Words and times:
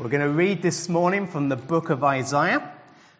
We're 0.00 0.08
going 0.08 0.22
to 0.22 0.30
read 0.30 0.62
this 0.62 0.88
morning 0.88 1.26
from 1.26 1.50
the 1.50 1.56
book 1.56 1.90
of 1.90 2.02
Isaiah. 2.02 2.72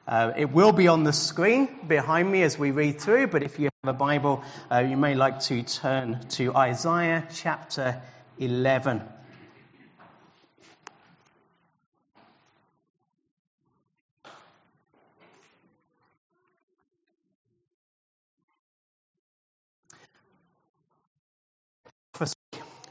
Uh, 0.09 0.33
it 0.35 0.51
will 0.51 0.73
be 0.73 0.89
on 0.89 1.05
the 1.05 1.13
screen 1.13 1.69
behind 1.87 2.33
me 2.33 2.43
as 2.43 2.59
we 2.59 2.71
read 2.71 3.03
through, 3.03 3.27
but 3.27 3.43
if 3.43 3.59
you 3.59 3.69
have 3.85 3.95
a 3.95 3.99
Bible, 3.99 4.43
uh, 4.73 4.79
you 4.79 4.97
may 4.97 5.15
like 5.15 5.41
to 5.41 5.63
turn 5.63 6.21
to 6.31 6.57
Isaiah 6.57 7.29
chapter 7.35 8.01
11. 8.39 9.03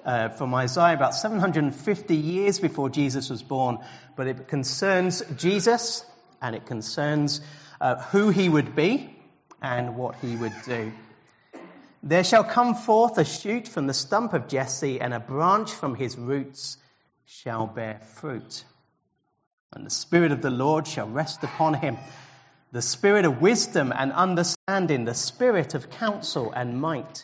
Uh, 0.06 0.30
from 0.30 0.54
Isaiah 0.56 0.94
about 0.94 1.16
750 1.16 2.16
years 2.16 2.60
before 2.60 2.90
Jesus 2.90 3.30
was 3.30 3.44
born, 3.44 3.80
but 4.16 4.28
it 4.28 4.48
concerns 4.48 5.22
Jesus 5.36 6.06
and 6.42 6.56
it 6.56 6.66
concerns 6.66 7.42
uh, 7.82 7.96
who 7.96 8.30
he 8.30 8.48
would 8.50 8.76
be 8.76 9.16
and 9.62 9.96
what 9.96 10.16
he 10.16 10.36
would 10.36 10.54
do. 10.66 10.92
There 12.02 12.24
shall 12.24 12.44
come 12.44 12.76
forth 12.76 13.18
a 13.18 13.26
shoot 13.26 13.68
from 13.68 13.88
the 13.88 13.94
stump 13.94 14.34
of 14.34 14.48
Jesse, 14.48 15.02
and 15.02 15.14
a 15.14 15.20
branch 15.20 15.72
from 15.72 15.96
his 15.96 16.18
roots 16.18 16.78
shall 17.26 17.68
bear 17.68 18.00
fruit. 18.00 18.64
And 19.74 19.86
the 19.86 19.90
Spirit 19.90 20.32
of 20.32 20.42
the 20.42 20.50
Lord 20.50 20.88
shall 20.88 21.10
rest 21.10 21.44
upon 21.44 21.74
him 21.74 21.98
the 22.72 22.82
Spirit 22.82 23.26
of 23.26 23.42
wisdom 23.42 23.92
and 23.96 24.12
understanding, 24.12 25.06
the 25.06 25.16
Spirit 25.16 25.74
of 25.74 25.90
counsel 25.90 26.52
and 26.52 26.80
might 26.80 27.24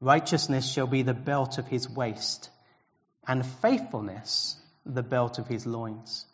Righteousness 0.00 0.70
shall 0.70 0.86
be 0.86 1.02
the 1.02 1.14
belt 1.14 1.58
of 1.58 1.66
his 1.66 1.88
waist, 1.88 2.50
and 3.26 3.44
faithfulness 3.46 4.56
the 4.84 5.02
belt 5.02 5.38
of 5.38 5.46
his 5.46 5.66
loins. 5.66 6.26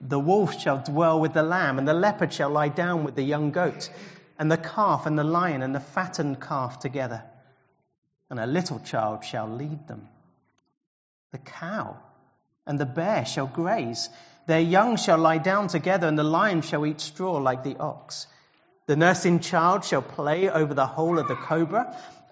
The 0.00 0.18
wolf 0.18 0.58
shall 0.58 0.78
dwell 0.78 1.20
with 1.20 1.34
the 1.34 1.42
lamb, 1.42 1.78
and 1.78 1.86
the 1.86 1.94
leopard 1.94 2.32
shall 2.32 2.50
lie 2.50 2.68
down 2.68 3.04
with 3.04 3.16
the 3.16 3.22
young 3.22 3.50
goat, 3.50 3.90
and 4.38 4.50
the 4.50 4.56
calf 4.56 5.06
and 5.06 5.18
the 5.18 5.24
lion 5.24 5.62
and 5.62 5.74
the 5.74 5.80
fattened 5.80 6.40
calf 6.40 6.78
together. 6.78 7.22
And 8.30 8.38
a 8.38 8.46
little 8.46 8.78
child 8.78 9.24
shall 9.24 9.48
lead 9.48 9.88
them. 9.88 10.08
The 11.32 11.38
cow 11.38 11.96
and 12.66 12.78
the 12.78 12.86
bear 12.86 13.26
shall 13.26 13.48
graze. 13.48 14.08
Their 14.46 14.60
young 14.60 14.96
shall 14.96 15.18
lie 15.18 15.38
down 15.38 15.68
together, 15.68 16.06
and 16.06 16.18
the 16.18 16.24
lion 16.24 16.62
shall 16.62 16.86
eat 16.86 17.00
straw 17.00 17.38
like 17.38 17.64
the 17.64 17.76
ox. 17.76 18.26
The 18.86 18.96
nursing 18.96 19.40
child 19.40 19.84
shall 19.84 20.02
play 20.02 20.48
over 20.48 20.74
the 20.74 20.86
hole 20.86 21.18
of 21.18 21.28
the 21.28 21.36
cobra, 21.36 21.96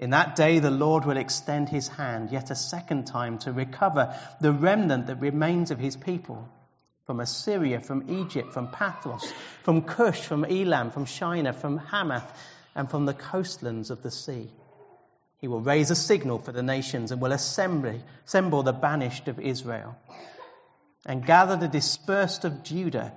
In 0.00 0.10
that 0.10 0.34
day, 0.34 0.60
the 0.60 0.70
Lord 0.70 1.04
will 1.04 1.18
extend 1.18 1.68
his 1.68 1.86
hand 1.86 2.30
yet 2.32 2.50
a 2.50 2.54
second 2.54 3.06
time 3.06 3.36
to 3.40 3.52
recover 3.52 4.16
the 4.40 4.50
remnant 4.50 5.08
that 5.08 5.16
remains 5.16 5.70
of 5.70 5.78
his 5.78 5.94
people 5.94 6.48
from 7.04 7.20
Assyria, 7.20 7.80
from 7.80 8.08
Egypt, 8.08 8.54
from 8.54 8.68
Pathros, 8.68 9.30
from 9.62 9.82
Cush, 9.82 10.22
from 10.22 10.46
Elam, 10.46 10.90
from 10.90 11.04
Shinar, 11.04 11.52
from 11.52 11.76
Hamath, 11.76 12.32
and 12.74 12.90
from 12.90 13.04
the 13.04 13.12
coastlands 13.12 13.90
of 13.90 14.02
the 14.02 14.10
sea. 14.10 14.50
He 15.36 15.48
will 15.48 15.60
raise 15.60 15.90
a 15.90 15.96
signal 15.96 16.38
for 16.38 16.52
the 16.52 16.62
nations 16.62 17.12
and 17.12 17.20
will 17.20 17.32
assemble 17.32 18.62
the 18.62 18.72
banished 18.72 19.28
of 19.28 19.38
Israel 19.38 19.98
and 21.04 21.26
gather 21.26 21.56
the 21.56 21.68
dispersed 21.68 22.46
of 22.46 22.62
Judah 22.62 23.12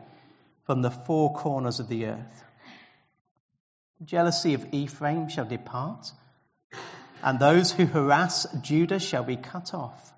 from 0.65 0.81
the 0.81 0.91
four 0.91 1.33
corners 1.33 1.79
of 1.79 1.87
the 1.87 2.07
earth. 2.07 2.43
Jealousy 4.03 4.53
of 4.53 4.73
Ephraim 4.73 5.29
shall 5.29 5.45
depart 5.45 6.11
and 7.23 7.39
those 7.39 7.71
who 7.71 7.85
harass 7.85 8.45
Judah 8.61 8.99
shall 8.99 9.23
be 9.23 9.37
cut 9.37 9.73
off. 9.73 10.13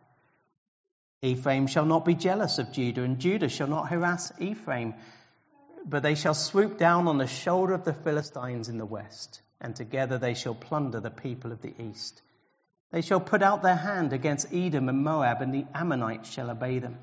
Ephraim 1.21 1.67
shall 1.67 1.85
not 1.85 2.03
be 2.03 2.15
jealous 2.15 2.57
of 2.57 2.71
Judah, 2.71 3.03
and 3.03 3.19
Judah 3.19 3.47
shall 3.47 3.67
not 3.67 3.89
harass 3.89 4.31
Ephraim, 4.39 4.95
but 5.85 6.01
they 6.01 6.15
shall 6.15 6.33
swoop 6.33 6.79
down 6.79 7.07
on 7.07 7.19
the 7.19 7.27
shoulder 7.27 7.73
of 7.73 7.85
the 7.85 7.93
Philistines 7.93 8.69
in 8.69 8.79
the 8.79 8.85
west, 8.85 9.41
and 9.61 9.75
together 9.75 10.17
they 10.17 10.33
shall 10.33 10.55
plunder 10.55 10.99
the 10.99 11.11
people 11.11 11.51
of 11.51 11.61
the 11.61 11.73
east. 11.79 12.21
They 12.91 13.01
shall 13.01 13.19
put 13.19 13.43
out 13.43 13.61
their 13.61 13.75
hand 13.75 14.11
against 14.11 14.51
Edom 14.51 14.89
and 14.89 15.03
Moab, 15.03 15.41
and 15.41 15.53
the 15.53 15.65
Ammonites 15.75 16.29
shall 16.29 16.49
obey 16.49 16.79
them. 16.79 16.97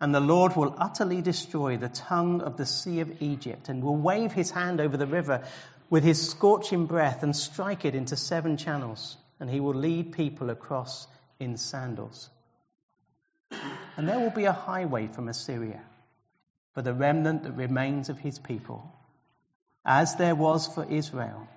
And 0.00 0.14
the 0.14 0.20
Lord 0.20 0.56
will 0.56 0.74
utterly 0.76 1.22
destroy 1.22 1.76
the 1.76 1.88
tongue 1.88 2.42
of 2.42 2.56
the 2.56 2.66
sea 2.66 3.00
of 3.00 3.22
Egypt, 3.22 3.68
and 3.68 3.82
will 3.82 3.96
wave 3.96 4.32
his 4.32 4.50
hand 4.50 4.80
over 4.80 4.96
the 4.96 5.06
river 5.06 5.44
with 5.88 6.04
his 6.04 6.30
scorching 6.30 6.86
breath 6.86 7.22
and 7.22 7.34
strike 7.34 7.84
it 7.84 7.94
into 7.94 8.16
seven 8.16 8.56
channels, 8.56 9.16
and 9.38 9.48
he 9.48 9.60
will 9.60 9.74
lead 9.74 10.12
people 10.12 10.50
across 10.50 11.06
in 11.38 11.56
sandals. 11.56 12.28
And 13.96 14.08
there 14.08 14.18
will 14.18 14.30
be 14.30 14.44
a 14.44 14.52
highway 14.52 15.06
from 15.06 15.28
Assyria 15.28 15.80
for 16.74 16.82
the 16.82 16.92
remnant 16.92 17.44
that 17.44 17.52
remains 17.52 18.08
of 18.08 18.18
his 18.18 18.38
people, 18.38 18.92
as 19.84 20.16
there 20.16 20.34
was 20.34 20.66
for 20.66 20.84
Israel 20.84 21.48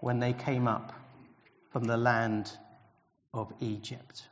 when 0.00 0.18
they 0.18 0.32
came 0.32 0.68
up 0.68 0.92
from 1.72 1.84
the 1.84 1.96
land 1.96 2.50
of 3.32 3.52
Egypt. 3.60 4.22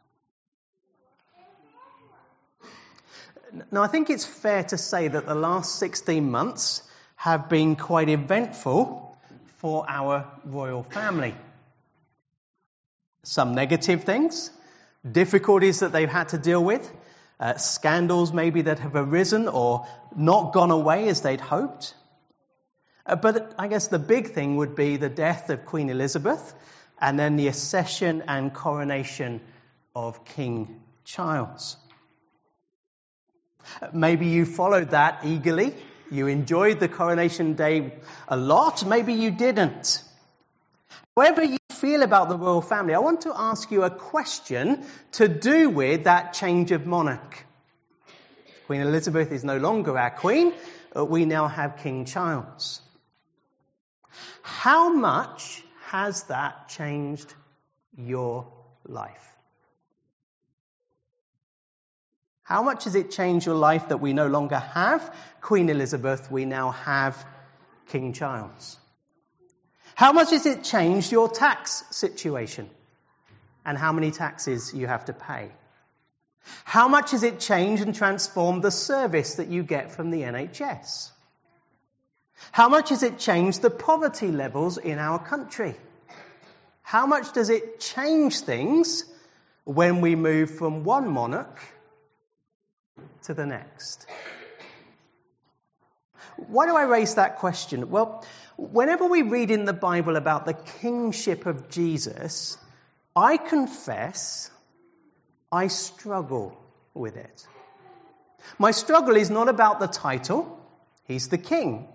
Now, 3.71 3.83
I 3.83 3.87
think 3.87 4.11
it's 4.11 4.25
fair 4.25 4.65
to 4.65 4.79
say 4.79 5.09
that 5.09 5.27
the 5.27 5.35
last 5.35 5.77
16 5.77 6.31
months 6.31 6.83
have 7.17 7.49
been 7.49 7.77
quite 7.77 8.09
eventful 8.09 9.02
for 9.63 9.87
our 9.89 10.27
royal 10.45 10.83
family. 10.83 11.35
Some 13.23 13.55
negative 13.55 14.03
things, 14.03 14.51
difficulties 15.11 15.81
that 15.81 15.93
they've 15.93 16.11
had 16.11 16.31
to 16.31 16.39
deal 16.39 16.63
with, 16.63 16.93
uh, 17.39 17.57
scandals 17.59 18.33
maybe 18.33 18.63
that 18.63 18.81
have 18.81 18.97
arisen 18.97 19.47
or 19.47 19.87
not 20.17 20.53
gone 20.53 20.73
away 20.73 21.09
as 21.09 21.21
they'd 21.21 21.41
hoped. 21.41 21.95
Uh, 23.07 23.15
but 23.15 23.55
I 23.57 23.69
guess 23.69 23.87
the 23.87 24.01
big 24.01 24.33
thing 24.33 24.57
would 24.57 24.75
be 24.75 24.97
the 24.97 25.09
death 25.09 25.49
of 25.49 25.65
Queen 25.65 25.91
Elizabeth 25.91 26.55
and 27.01 27.17
then 27.17 27.37
the 27.37 27.47
accession 27.47 28.25
and 28.27 28.53
coronation 28.53 29.41
of 29.95 30.25
King 30.25 30.81
Charles. 31.05 31.77
Uh, 33.81 33.89
maybe 33.93 34.27
you 34.27 34.45
followed 34.45 34.91
that 34.91 35.21
eagerly 35.25 35.73
you 36.13 36.27
enjoyed 36.27 36.79
the 36.79 36.89
coronation 36.89 37.55
day 37.55 37.95
a 38.29 38.37
lot. 38.37 38.85
Maybe 38.87 39.15
you 39.15 39.31
didn't. 39.31 40.03
However 41.17 41.43
you 41.43 41.57
feel 41.71 42.03
about 42.03 42.29
the 42.29 42.37
royal 42.37 42.61
family, 42.61 42.95
I 42.95 42.99
want 42.99 43.23
to 43.23 43.33
ask 43.35 43.71
you 43.71 43.83
a 43.83 43.91
question 43.91 44.85
to 45.13 45.27
do 45.27 45.71
with 45.71 46.05
that 46.05 46.35
change 46.35 46.71
of 46.71 46.87
monarch. 46.87 47.45
Queen 48.67 48.83
Elizabeth 48.83 49.33
is 49.33 49.43
no 49.43 49.57
longer 49.57 49.99
our 49.99 50.11
queen. 50.11 50.53
We 50.95 51.25
now 51.25 51.49
have 51.49 51.79
King 51.79 52.05
Charles. 52.05 52.81
How 54.43 54.93
much 54.93 55.63
has 55.87 56.25
that 56.25 56.69
changed 56.69 57.33
your 57.97 58.53
life? 58.87 59.32
How 62.53 62.63
much 62.63 62.85
has 62.85 62.95
it 62.95 63.11
changed 63.11 63.47
your 63.47 63.55
life 63.55 63.89
that 63.89 63.97
we 64.03 64.13
no 64.13 64.27
longer 64.27 64.59
have 64.59 65.17
Queen 65.41 65.71
Elizabeth, 65.71 66.31
we 66.31 66.45
now 66.45 66.73
have 66.73 67.17
King 67.89 68.13
Charles? 68.13 68.77
How 69.95 70.13
much 70.13 70.33
has 70.33 70.45
it 70.45 70.63
changed 70.63 71.11
your 71.11 71.31
tax 71.31 71.83
situation 71.93 72.69
and 73.65 73.79
how 73.79 73.91
many 73.93 74.11
taxes 74.11 74.75
you 74.75 74.87
have 74.87 75.07
to 75.07 75.15
pay? 75.15 75.51
How 76.65 76.89
much 76.89 77.13
has 77.13 77.23
it 77.23 77.41
changed 77.41 77.85
and 77.85 77.95
transformed 77.95 78.63
the 78.63 78.71
service 78.71 79.37
that 79.37 79.49
you 79.49 79.63
get 79.63 79.93
from 79.93 80.11
the 80.11 80.21
NHS? 80.21 81.11
How 82.51 82.69
much 82.69 82.91
has 82.91 83.03
it 83.03 83.19
changed 83.19 83.63
the 83.63 83.71
poverty 83.71 84.31
levels 84.31 84.77
in 84.77 84.99
our 84.99 85.19
country? 85.19 85.75
How 86.83 87.07
much 87.07 87.33
does 87.33 87.49
it 87.49 87.81
change 87.81 88.41
things 88.41 89.07
when 89.65 90.03
we 90.03 90.17
move 90.17 90.51
from 90.51 90.85
one 90.85 91.09
monarch 91.09 91.59
to 93.25 93.35
the 93.35 93.47
next? 93.47 94.07
Why 96.37 96.67
do 96.67 96.77
I 96.77 96.85
raise 96.85 97.15
that 97.17 97.39
question? 97.39 97.91
Well, 97.91 98.25
whenever 98.57 99.07
we 99.07 99.23
read 99.23 99.51
in 99.51 99.65
the 99.65 99.73
Bible 99.73 100.17
about 100.17 100.47
the 100.47 100.55
kingship 100.55 101.47
of 101.47 101.69
Jesus, 101.69 102.57
I 103.15 103.37
confess 103.37 104.51
I 105.51 105.67
struggle 105.67 106.59
with 106.95 107.17
it. 107.17 107.47
My 108.59 108.71
struggle 108.71 109.17
is 109.17 109.31
not 109.31 109.49
about 109.49 109.81
the 109.81 109.87
title, 109.87 110.59
he's 111.05 111.29
the 111.29 111.39
king. 111.39 111.89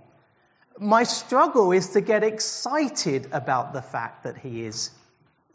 My 0.80 1.04
struggle 1.04 1.72
is 1.72 1.90
to 1.90 2.02
get 2.02 2.24
excited 2.24 3.30
about 3.32 3.74
the 3.74 3.82
fact 3.82 4.24
that 4.24 4.38
he 4.38 4.64
is 4.64 4.92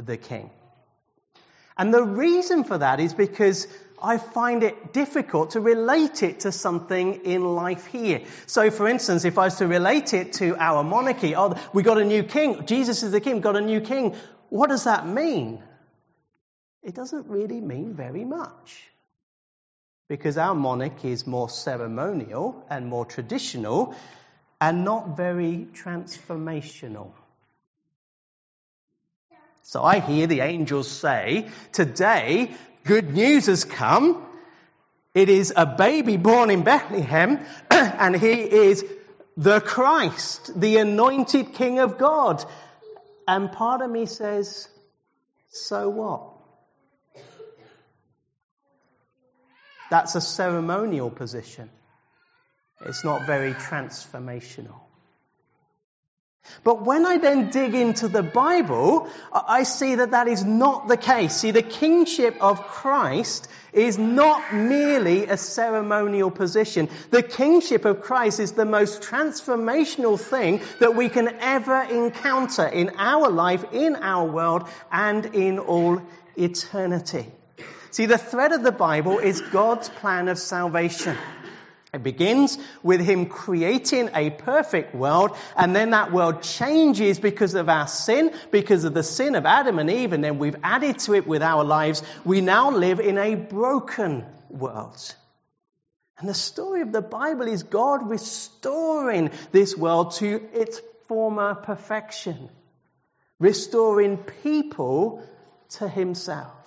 the 0.00 0.16
king. 0.16 0.50
And 1.78 1.94
the 1.94 2.02
reason 2.02 2.64
for 2.64 2.76
that 2.76 2.98
is 2.98 3.14
because 3.14 3.68
I 4.02 4.18
find 4.18 4.62
it 4.62 4.92
difficult 4.92 5.52
to 5.52 5.60
relate 5.60 6.22
it 6.22 6.40
to 6.40 6.52
something 6.52 7.24
in 7.24 7.44
life 7.44 7.86
here. 7.86 8.22
So, 8.46 8.70
for 8.70 8.88
instance, 8.88 9.24
if 9.24 9.38
I 9.38 9.44
was 9.44 9.56
to 9.56 9.66
relate 9.66 10.12
it 10.12 10.34
to 10.34 10.56
our 10.56 10.82
monarchy, 10.82 11.36
oh, 11.36 11.56
we 11.72 11.82
got 11.82 12.00
a 12.00 12.04
new 12.04 12.22
king, 12.22 12.66
Jesus 12.66 13.02
is 13.02 13.12
the 13.12 13.20
king, 13.20 13.40
got 13.40 13.56
a 13.56 13.60
new 13.60 13.80
king, 13.80 14.16
what 14.48 14.70
does 14.70 14.84
that 14.84 15.06
mean? 15.06 15.62
It 16.82 16.94
doesn't 16.94 17.28
really 17.28 17.60
mean 17.60 17.94
very 17.94 18.24
much. 18.24 18.90
Because 20.08 20.36
our 20.36 20.54
monarch 20.54 21.04
is 21.04 21.26
more 21.26 21.48
ceremonial 21.48 22.66
and 22.68 22.86
more 22.86 23.06
traditional 23.06 23.94
and 24.60 24.84
not 24.84 25.16
very 25.16 25.68
transformational. 25.72 27.12
So 29.62 29.82
I 29.82 30.00
hear 30.00 30.26
the 30.26 30.40
angels 30.40 30.90
say, 30.90 31.48
Today, 31.72 32.52
good 32.84 33.14
news 33.14 33.46
has 33.46 33.64
come. 33.64 34.26
It 35.14 35.28
is 35.28 35.52
a 35.54 35.66
baby 35.66 36.16
born 36.16 36.50
in 36.50 36.62
Bethlehem, 36.62 37.40
and 37.70 38.16
he 38.16 38.32
is 38.32 38.84
the 39.36 39.60
Christ, 39.60 40.58
the 40.58 40.78
anointed 40.78 41.54
King 41.54 41.78
of 41.78 41.98
God. 41.98 42.44
And 43.28 43.52
part 43.52 43.82
of 43.82 43.90
me 43.90 44.06
says, 44.06 44.68
So 45.50 45.88
what? 45.88 46.28
That's 49.90 50.14
a 50.14 50.20
ceremonial 50.22 51.10
position. 51.10 51.68
It's 52.80 53.04
not 53.04 53.26
very 53.26 53.52
transformational. 53.52 54.80
But 56.64 56.84
when 56.84 57.06
I 57.06 57.18
then 57.18 57.50
dig 57.50 57.74
into 57.74 58.08
the 58.08 58.22
Bible, 58.22 59.08
I 59.32 59.64
see 59.64 59.96
that 59.96 60.12
that 60.12 60.28
is 60.28 60.44
not 60.44 60.86
the 60.86 60.96
case. 60.96 61.36
See, 61.36 61.50
the 61.50 61.62
kingship 61.62 62.36
of 62.40 62.62
Christ 62.62 63.48
is 63.72 63.98
not 63.98 64.54
merely 64.54 65.26
a 65.26 65.36
ceremonial 65.36 66.30
position. 66.30 66.88
The 67.10 67.22
kingship 67.22 67.84
of 67.84 68.02
Christ 68.02 68.38
is 68.38 68.52
the 68.52 68.64
most 68.64 69.02
transformational 69.02 70.20
thing 70.20 70.62
that 70.78 70.94
we 70.94 71.08
can 71.08 71.28
ever 71.40 71.82
encounter 71.82 72.66
in 72.66 72.90
our 72.96 73.28
life, 73.28 73.64
in 73.72 73.96
our 73.96 74.28
world, 74.28 74.68
and 74.90 75.26
in 75.26 75.58
all 75.58 76.02
eternity. 76.36 77.26
See, 77.90 78.06
the 78.06 78.18
thread 78.18 78.52
of 78.52 78.62
the 78.62 78.72
Bible 78.72 79.18
is 79.18 79.40
God's 79.40 79.88
plan 79.88 80.28
of 80.28 80.38
salvation. 80.38 81.16
It 81.92 82.02
begins 82.02 82.56
with 82.82 83.02
Him 83.02 83.26
creating 83.26 84.10
a 84.14 84.30
perfect 84.30 84.94
world, 84.94 85.36
and 85.56 85.76
then 85.76 85.90
that 85.90 86.10
world 86.10 86.42
changes 86.42 87.20
because 87.20 87.54
of 87.54 87.68
our 87.68 87.86
sin, 87.86 88.32
because 88.50 88.84
of 88.84 88.94
the 88.94 89.02
sin 89.02 89.34
of 89.34 89.44
Adam 89.44 89.78
and 89.78 89.90
Eve, 89.90 90.14
and 90.14 90.24
then 90.24 90.38
we've 90.38 90.56
added 90.62 91.00
to 91.00 91.14
it 91.14 91.26
with 91.26 91.42
our 91.42 91.64
lives. 91.64 92.02
We 92.24 92.40
now 92.40 92.70
live 92.70 92.98
in 92.98 93.18
a 93.18 93.34
broken 93.34 94.24
world. 94.48 95.14
And 96.18 96.26
the 96.26 96.34
story 96.34 96.80
of 96.80 96.92
the 96.92 97.02
Bible 97.02 97.46
is 97.48 97.62
God 97.62 98.08
restoring 98.08 99.30
this 99.50 99.76
world 99.76 100.12
to 100.12 100.48
its 100.54 100.80
former 101.08 101.54
perfection, 101.54 102.48
restoring 103.38 104.16
people 104.42 105.22
to 105.70 105.88
Himself. 105.88 106.61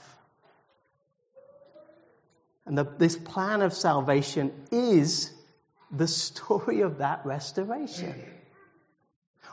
And 2.65 2.77
the, 2.77 2.83
this 2.83 3.15
plan 3.15 3.61
of 3.61 3.73
salvation 3.73 4.51
is 4.71 5.31
the 5.91 6.07
story 6.07 6.81
of 6.81 6.97
that 6.99 7.25
restoration. 7.25 8.13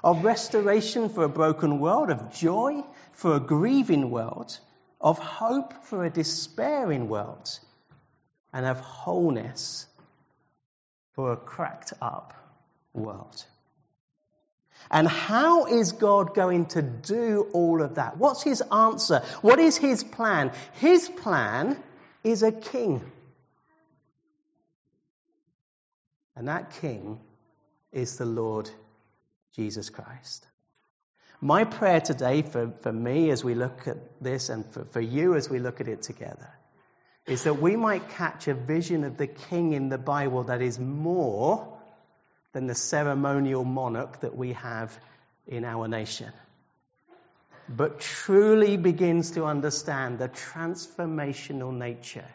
Of 0.02 0.24
restoration 0.24 1.10
for 1.10 1.24
a 1.24 1.28
broken 1.28 1.78
world, 1.78 2.10
of 2.10 2.34
joy 2.34 2.82
for 3.12 3.36
a 3.36 3.40
grieving 3.40 4.10
world, 4.10 4.58
of 5.00 5.18
hope 5.18 5.84
for 5.84 6.04
a 6.04 6.10
despairing 6.10 7.08
world, 7.08 7.48
and 8.52 8.66
of 8.66 8.80
wholeness 8.80 9.86
for 11.14 11.32
a 11.32 11.36
cracked 11.36 11.92
up 12.00 12.34
world. 12.92 13.44
And 14.90 15.06
how 15.06 15.66
is 15.66 15.92
God 15.92 16.34
going 16.34 16.66
to 16.66 16.82
do 16.82 17.48
all 17.52 17.82
of 17.82 17.94
that? 17.96 18.16
What's 18.16 18.42
his 18.42 18.62
answer? 18.72 19.20
What 19.40 19.58
is 19.58 19.76
his 19.76 20.02
plan? 20.02 20.52
His 20.74 21.08
plan 21.08 21.82
is 22.24 22.42
a 22.42 22.52
king. 22.52 23.02
And 26.36 26.48
that 26.48 26.72
king 26.80 27.20
is 27.92 28.16
the 28.16 28.24
Lord 28.24 28.70
Jesus 29.54 29.90
Christ. 29.90 30.46
My 31.40 31.64
prayer 31.64 32.00
today 32.00 32.42
for, 32.42 32.72
for 32.82 32.92
me 32.92 33.30
as 33.30 33.44
we 33.44 33.54
look 33.54 33.88
at 33.88 33.96
this 34.20 34.48
and 34.48 34.64
for, 34.64 34.84
for 34.84 35.00
you 35.00 35.34
as 35.34 35.50
we 35.50 35.58
look 35.58 35.80
at 35.80 35.88
it 35.88 36.02
together 36.02 36.50
is 37.26 37.44
that 37.44 37.60
we 37.60 37.76
might 37.76 38.08
catch 38.10 38.48
a 38.48 38.54
vision 38.54 39.04
of 39.04 39.16
the 39.16 39.26
king 39.26 39.72
in 39.72 39.88
the 39.88 39.98
Bible 39.98 40.44
that 40.44 40.62
is 40.62 40.78
more 40.78 41.76
than 42.52 42.66
the 42.66 42.74
ceremonial 42.74 43.64
monarch 43.64 44.20
that 44.20 44.36
we 44.36 44.52
have 44.52 44.96
in 45.46 45.64
our 45.64 45.88
nation 45.88 46.32
but 47.68 48.00
truly 48.00 48.76
begins 48.76 49.32
to 49.32 49.44
understand 49.44 50.18
the 50.18 50.28
transformational 50.28 51.72
nature 51.72 52.28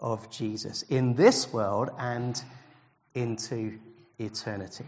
of 0.00 0.30
Jesus 0.30 0.82
in 0.82 1.14
this 1.14 1.52
world 1.52 1.90
and 1.98 2.42
into 3.14 3.78
eternity. 4.18 4.86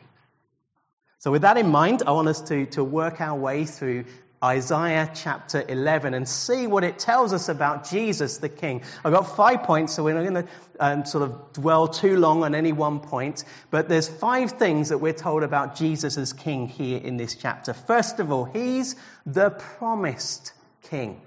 So, 1.18 1.30
with 1.30 1.42
that 1.42 1.56
in 1.56 1.68
mind, 1.68 2.02
I 2.06 2.12
want 2.12 2.28
us 2.28 2.42
to, 2.42 2.66
to 2.66 2.84
work 2.84 3.20
our 3.20 3.38
way 3.38 3.64
through 3.64 4.04
Isaiah 4.44 5.10
chapter 5.14 5.64
11 5.66 6.12
and 6.12 6.28
see 6.28 6.66
what 6.66 6.84
it 6.84 6.98
tells 6.98 7.32
us 7.32 7.48
about 7.48 7.88
Jesus 7.88 8.36
the 8.38 8.50
King. 8.50 8.82
I've 9.02 9.12
got 9.12 9.36
five 9.36 9.62
points, 9.62 9.94
so 9.94 10.04
we're 10.04 10.12
not 10.12 10.30
going 10.30 10.44
to 10.44 10.48
um, 10.78 11.06
sort 11.06 11.24
of 11.24 11.52
dwell 11.54 11.88
too 11.88 12.18
long 12.18 12.44
on 12.44 12.54
any 12.54 12.72
one 12.72 13.00
point, 13.00 13.42
but 13.70 13.88
there's 13.88 14.06
five 14.06 14.52
things 14.52 14.90
that 14.90 14.98
we're 14.98 15.14
told 15.14 15.44
about 15.44 15.76
Jesus 15.76 16.18
as 16.18 16.34
King 16.34 16.68
here 16.68 16.98
in 16.98 17.16
this 17.16 17.36
chapter. 17.36 17.72
First 17.72 18.20
of 18.20 18.30
all, 18.30 18.44
He's 18.44 18.96
the 19.24 19.48
promised 19.48 20.52
King. 20.90 21.22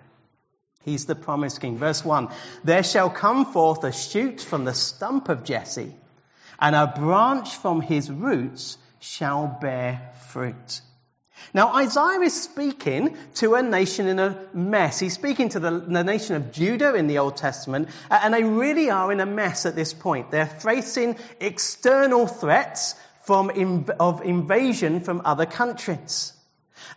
He's 0.83 1.05
the 1.05 1.15
promised 1.15 1.59
King. 1.59 1.77
Verse 1.77 2.05
1 2.05 2.29
There 2.63 2.83
shall 2.83 3.09
come 3.09 3.45
forth 3.51 3.83
a 3.83 3.91
shoot 3.91 4.41
from 4.41 4.63
the 4.63 4.75
stump 4.75 5.27
of 5.27 5.43
Jesse, 5.43 5.93
and 6.59 6.75
a 6.75 6.87
branch 6.87 7.55
from 7.55 7.81
his 7.81 8.11
roots 8.11 8.77
shall 8.99 9.47
bear 9.59 10.13
fruit. 10.27 10.81
Now, 11.53 11.75
Isaiah 11.75 12.21
is 12.21 12.39
speaking 12.39 13.17
to 13.35 13.55
a 13.55 13.63
nation 13.63 14.07
in 14.07 14.19
a 14.19 14.37
mess. 14.53 14.99
He's 14.99 15.13
speaking 15.13 15.49
to 15.49 15.59
the, 15.59 15.71
the, 15.79 16.03
nation 16.03 16.35
of 16.35 16.51
Judah 16.51 16.93
in 16.95 17.07
the 17.07 17.19
Old 17.19 17.37
Testament, 17.37 17.89
and 18.09 18.33
they 18.33 18.43
really 18.43 18.89
are 18.89 19.11
in 19.11 19.19
a 19.19 19.25
mess 19.25 19.65
at 19.65 19.75
this 19.75 19.93
point. 19.93 20.31
They're 20.31 20.45
facing 20.45 21.17
external 21.39 22.27
threats 22.27 22.95
from, 23.25 23.51
of 23.99 24.23
invasion 24.23 25.01
from 25.01 25.21
other 25.25 25.45
countries. 25.45 26.33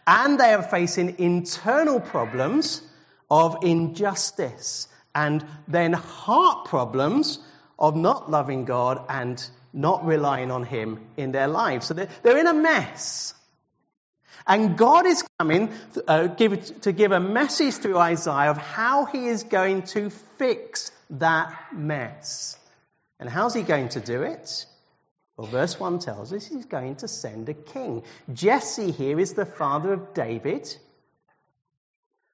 And 0.06 0.38
they 0.38 0.52
are 0.54 0.62
facing 0.62 1.18
internal 1.18 2.00
problems 2.00 2.82
of 3.30 3.58
injustice, 3.62 4.88
and 5.14 5.44
then 5.68 5.92
heart 5.92 6.66
problems 6.66 7.38
of 7.78 7.96
not 7.96 8.30
loving 8.30 8.64
God 8.64 9.04
and 9.08 9.42
not 9.72 10.04
relying 10.04 10.50
on 10.50 10.64
Him 10.64 11.00
in 11.16 11.32
their 11.32 11.48
lives. 11.48 11.86
So 11.86 11.94
they're, 11.94 12.08
they're 12.22 12.38
in 12.38 12.46
a 12.46 12.54
mess. 12.54 13.34
And 14.50 14.76
God 14.76 15.06
is 15.06 15.22
coming 15.38 15.72
uh, 16.08 16.26
give, 16.26 16.80
to 16.80 16.90
give 16.90 17.12
a 17.12 17.20
message 17.20 17.74
through 17.74 17.96
Isaiah 17.96 18.50
of 18.50 18.58
how 18.58 19.04
he 19.04 19.28
is 19.28 19.44
going 19.44 19.82
to 19.94 20.10
fix 20.38 20.90
that 21.10 21.56
mess. 21.72 22.58
And 23.20 23.30
how's 23.30 23.54
he 23.54 23.62
going 23.62 23.90
to 23.90 24.00
do 24.00 24.22
it? 24.22 24.66
Well, 25.36 25.46
verse 25.46 25.78
1 25.78 26.00
tells 26.00 26.32
us 26.32 26.44
he's 26.44 26.66
going 26.66 26.96
to 26.96 27.06
send 27.06 27.48
a 27.48 27.54
king. 27.54 28.02
Jesse 28.32 28.90
here 28.90 29.20
is 29.20 29.34
the 29.34 29.46
father 29.46 29.92
of 29.92 30.14
David. 30.14 30.76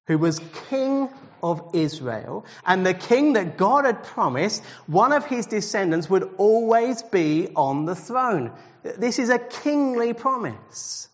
who 0.06 0.16
was 0.16 0.40
king 0.70 1.10
of 1.42 1.74
Israel, 1.74 2.46
and 2.64 2.86
the 2.86 2.94
king 2.94 3.34
that 3.34 3.56
God 3.58 3.84
had 3.84 4.04
promised, 4.04 4.64
one 4.86 5.12
of 5.12 5.26
his 5.26 5.46
descendants 5.46 6.08
would 6.08 6.30
always 6.38 7.02
be 7.02 7.48
on 7.54 7.84
the 7.84 7.94
throne. 7.94 8.52
This 8.82 9.18
is 9.18 9.30
a 9.30 9.38
kingly 9.38 10.14
promise. 10.14 11.08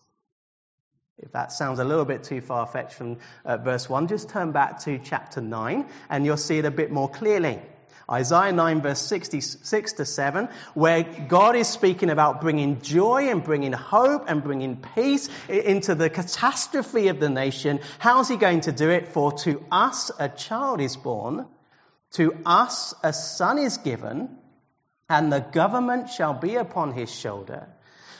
If 1.23 1.31
that 1.31 1.53
sounds 1.53 1.79
a 1.79 1.85
little 1.85 2.03
bit 2.03 2.25
too 2.25 2.41
far 2.41 2.67
fetched 2.67 2.95
from 2.95 3.17
uh, 3.45 3.55
verse 3.55 3.89
1, 3.89 4.09
just 4.09 4.27
turn 4.27 4.51
back 4.51 4.79
to 4.81 4.99
chapter 4.99 5.39
9 5.39 5.85
and 6.09 6.25
you'll 6.25 6.35
see 6.35 6.57
it 6.57 6.65
a 6.65 6.71
bit 6.71 6.91
more 6.91 7.09
clearly. 7.09 7.61
Isaiah 8.11 8.51
9 8.51 8.81
verse 8.81 8.99
66 8.99 9.93
to 9.93 10.05
7, 10.05 10.49
where 10.73 11.03
God 11.03 11.55
is 11.55 11.69
speaking 11.69 12.09
about 12.09 12.41
bringing 12.41 12.81
joy 12.81 13.29
and 13.29 13.41
bringing 13.41 13.71
hope 13.71 14.25
and 14.27 14.43
bringing 14.43 14.75
peace 14.95 15.29
into 15.47 15.95
the 15.95 16.09
catastrophe 16.09 17.07
of 17.07 17.21
the 17.21 17.29
nation. 17.29 17.79
How's 17.99 18.27
he 18.27 18.35
going 18.35 18.61
to 18.61 18.73
do 18.73 18.89
it? 18.89 19.07
For 19.07 19.31
to 19.43 19.63
us 19.71 20.11
a 20.19 20.27
child 20.27 20.81
is 20.81 20.97
born, 20.97 21.45
to 22.13 22.35
us 22.45 22.93
a 23.01 23.13
son 23.13 23.59
is 23.59 23.77
given, 23.77 24.37
and 25.09 25.31
the 25.31 25.39
government 25.39 26.09
shall 26.09 26.33
be 26.33 26.55
upon 26.55 26.91
his 26.91 27.09
shoulder. 27.09 27.69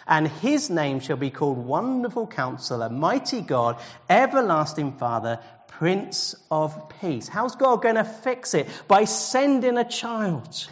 And 0.07 0.27
his 0.27 0.69
name 0.69 0.99
shall 0.99 1.17
be 1.17 1.29
called 1.29 1.57
Wonderful 1.57 2.27
Counselor, 2.27 2.89
Mighty 2.89 3.41
God, 3.41 3.79
Everlasting 4.09 4.93
Father, 4.93 5.39
Prince 5.67 6.35
of 6.51 6.89
Peace. 7.01 7.27
How's 7.27 7.55
God 7.55 7.81
going 7.81 7.95
to 7.95 8.03
fix 8.03 8.53
it? 8.53 8.67
By 8.87 9.05
sending 9.05 9.77
a 9.77 9.83
child. 9.83 10.67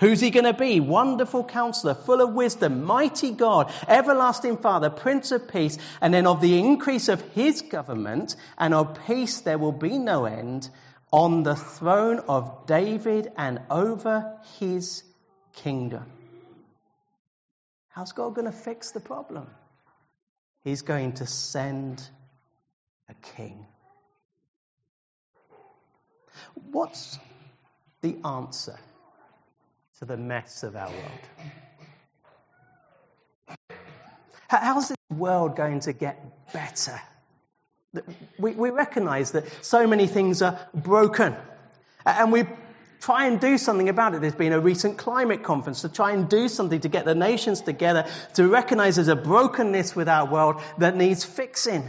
Who's 0.00 0.20
he 0.20 0.30
going 0.30 0.44
to 0.44 0.52
be? 0.52 0.80
Wonderful 0.80 1.44
counselor, 1.44 1.94
full 1.94 2.20
of 2.20 2.34
wisdom, 2.34 2.84
mighty 2.84 3.30
God, 3.30 3.72
everlasting 3.86 4.56
Father, 4.56 4.90
Prince 4.90 5.30
of 5.30 5.48
Peace. 5.48 5.78
And 6.00 6.12
then 6.12 6.26
of 6.26 6.40
the 6.40 6.58
increase 6.58 7.08
of 7.08 7.22
his 7.32 7.62
government 7.62 8.34
and 8.58 8.74
of 8.74 8.98
peace 9.06 9.40
there 9.40 9.58
will 9.58 9.72
be 9.72 9.98
no 9.98 10.24
end 10.24 10.68
on 11.12 11.44
the 11.44 11.54
throne 11.54 12.18
of 12.28 12.66
David 12.66 13.30
and 13.36 13.60
over 13.70 14.36
his 14.58 15.04
kingdom. 15.54 16.04
How's 17.94 18.10
God 18.10 18.34
going 18.34 18.46
to 18.46 18.52
fix 18.52 18.90
the 18.90 18.98
problem? 18.98 19.46
He's 20.64 20.82
going 20.82 21.12
to 21.14 21.26
send 21.26 22.02
a 23.08 23.14
king. 23.36 23.66
What's 26.72 27.20
the 28.00 28.16
answer 28.24 28.76
to 30.00 30.06
the 30.06 30.16
mess 30.16 30.64
of 30.64 30.74
our 30.74 30.90
world? 30.90 31.20
How's 34.48 34.88
this 34.88 34.96
world 35.16 35.54
going 35.54 35.78
to 35.80 35.92
get 35.92 36.52
better? 36.52 37.00
We, 38.38 38.52
we 38.52 38.70
recognize 38.70 39.30
that 39.32 39.44
so 39.64 39.86
many 39.86 40.08
things 40.08 40.42
are 40.42 40.58
broken. 40.74 41.36
And 42.04 42.32
we 42.32 42.44
try 43.04 43.26
and 43.26 43.38
do 43.38 43.58
something 43.58 43.90
about 43.90 44.14
it. 44.14 44.22
There's 44.22 44.34
been 44.34 44.54
a 44.54 44.60
recent 44.60 44.96
climate 44.96 45.42
conference 45.42 45.82
to 45.82 45.90
try 45.90 46.12
and 46.12 46.26
do 46.26 46.48
something 46.48 46.80
to 46.80 46.88
get 46.88 47.04
the 47.04 47.14
nations 47.14 47.60
together 47.60 48.06
to 48.34 48.48
recognize 48.48 48.96
there's 48.96 49.08
a 49.08 49.16
brokenness 49.16 49.94
with 49.94 50.08
our 50.08 50.26
world 50.26 50.62
that 50.78 50.96
needs 50.96 51.22
fixing. 51.22 51.84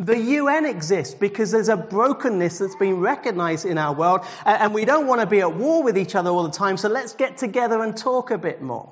The 0.00 0.18
UN 0.18 0.64
exists 0.64 1.14
because 1.14 1.50
there's 1.50 1.68
a 1.68 1.76
brokenness 1.76 2.58
that's 2.58 2.76
been 2.76 3.00
recognized 3.00 3.66
in 3.66 3.76
our 3.76 3.94
world, 3.94 4.20
and 4.46 4.72
we 4.72 4.86
don't 4.86 5.06
want 5.06 5.20
to 5.20 5.26
be 5.26 5.40
at 5.40 5.54
war 5.54 5.82
with 5.82 5.98
each 5.98 6.14
other 6.14 6.30
all 6.30 6.44
the 6.44 6.56
time, 6.56 6.78
so 6.78 6.88
let's 6.88 7.12
get 7.12 7.36
together 7.36 7.82
and 7.82 7.94
talk 7.94 8.30
a 8.30 8.38
bit 8.38 8.62
more. 8.62 8.90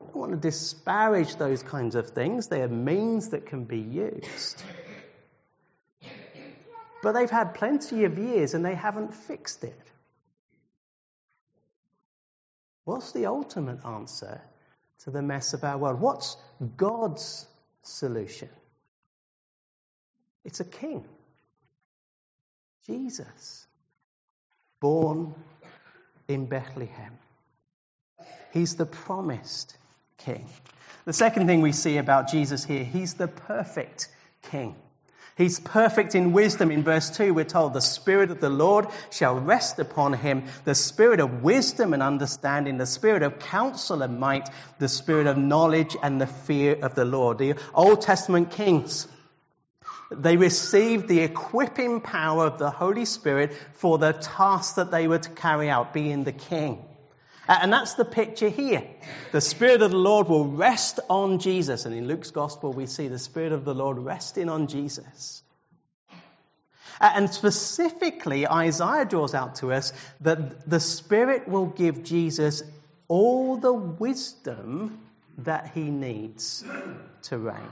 I 0.00 0.04
don't 0.06 0.16
want 0.16 0.32
to 0.32 0.38
disparage 0.38 1.36
those 1.36 1.62
kinds 1.62 1.96
of 1.96 2.10
things. 2.10 2.48
They 2.48 2.62
are 2.62 2.68
means 2.68 3.30
that 3.30 3.44
can 3.44 3.64
be 3.64 3.78
used. 3.78 4.62
But 7.02 7.12
they've 7.12 7.30
had 7.30 7.54
plenty 7.54 8.04
of 8.04 8.18
years 8.18 8.54
and 8.54 8.64
they 8.64 8.74
haven't 8.74 9.14
fixed 9.14 9.64
it. 9.64 9.80
What's 12.84 13.12
the 13.12 13.26
ultimate 13.26 13.84
answer 13.84 14.40
to 15.04 15.10
the 15.10 15.22
mess 15.22 15.54
of 15.54 15.64
our 15.64 15.78
world. 15.78 16.00
What's 16.00 16.36
God's 16.76 17.46
solution? 17.82 18.48
It's 20.44 20.60
a 20.60 20.64
king. 20.64 21.04
Jesus, 22.86 23.66
born 24.80 25.34
in 26.26 26.46
Bethlehem. 26.46 27.18
He's 28.52 28.76
the 28.76 28.86
promised 28.86 29.76
king. 30.16 30.46
The 31.04 31.12
second 31.12 31.46
thing 31.46 31.60
we 31.60 31.72
see 31.72 31.98
about 31.98 32.28
Jesus 32.28 32.64
here, 32.64 32.84
he's 32.84 33.14
the 33.14 33.28
perfect 33.28 34.08
king. 34.50 34.74
He's 35.38 35.60
perfect 35.60 36.16
in 36.16 36.32
wisdom. 36.32 36.72
In 36.72 36.82
verse 36.82 37.10
2, 37.10 37.32
we're 37.32 37.44
told, 37.44 37.72
The 37.72 37.80
Spirit 37.80 38.32
of 38.32 38.40
the 38.40 38.50
Lord 38.50 38.88
shall 39.10 39.38
rest 39.38 39.78
upon 39.78 40.14
him, 40.14 40.46
the 40.64 40.74
Spirit 40.74 41.20
of 41.20 41.44
wisdom 41.44 41.94
and 41.94 42.02
understanding, 42.02 42.76
the 42.76 42.86
Spirit 42.86 43.22
of 43.22 43.38
counsel 43.38 44.02
and 44.02 44.18
might, 44.18 44.50
the 44.80 44.88
Spirit 44.88 45.28
of 45.28 45.38
knowledge 45.38 45.96
and 46.02 46.20
the 46.20 46.26
fear 46.26 46.76
of 46.82 46.96
the 46.96 47.04
Lord. 47.04 47.38
The 47.38 47.54
Old 47.72 48.00
Testament 48.02 48.50
kings, 48.50 49.06
they 50.10 50.36
received 50.36 51.06
the 51.06 51.20
equipping 51.20 52.00
power 52.00 52.44
of 52.44 52.58
the 52.58 52.70
Holy 52.70 53.04
Spirit 53.04 53.54
for 53.74 53.96
the 53.96 54.14
task 54.14 54.74
that 54.74 54.90
they 54.90 55.06
were 55.06 55.20
to 55.20 55.30
carry 55.30 55.70
out, 55.70 55.94
being 55.94 56.24
the 56.24 56.32
king. 56.32 56.84
Uh, 57.48 57.58
and 57.62 57.72
that's 57.72 57.94
the 57.94 58.04
picture 58.04 58.50
here. 58.50 58.84
The 59.32 59.40
Spirit 59.40 59.80
of 59.80 59.90
the 59.90 59.96
Lord 59.96 60.28
will 60.28 60.46
rest 60.46 61.00
on 61.08 61.38
Jesus. 61.38 61.86
And 61.86 61.94
in 61.94 62.06
Luke's 62.06 62.30
Gospel, 62.30 62.72
we 62.72 62.86
see 62.86 63.08
the 63.08 63.18
Spirit 63.18 63.52
of 63.52 63.64
the 63.64 63.74
Lord 63.74 63.98
resting 63.98 64.50
on 64.50 64.66
Jesus. 64.66 65.42
Uh, 67.00 67.10
and 67.14 67.30
specifically, 67.30 68.46
Isaiah 68.46 69.06
draws 69.06 69.34
out 69.34 69.56
to 69.56 69.72
us 69.72 69.92
that 70.20 70.68
the 70.68 70.80
Spirit 70.80 71.48
will 71.48 71.66
give 71.66 72.04
Jesus 72.04 72.62
all 73.06 73.56
the 73.56 73.72
wisdom 73.72 75.00
that 75.38 75.70
he 75.72 75.84
needs 75.84 76.64
to 77.22 77.38
reign. 77.38 77.70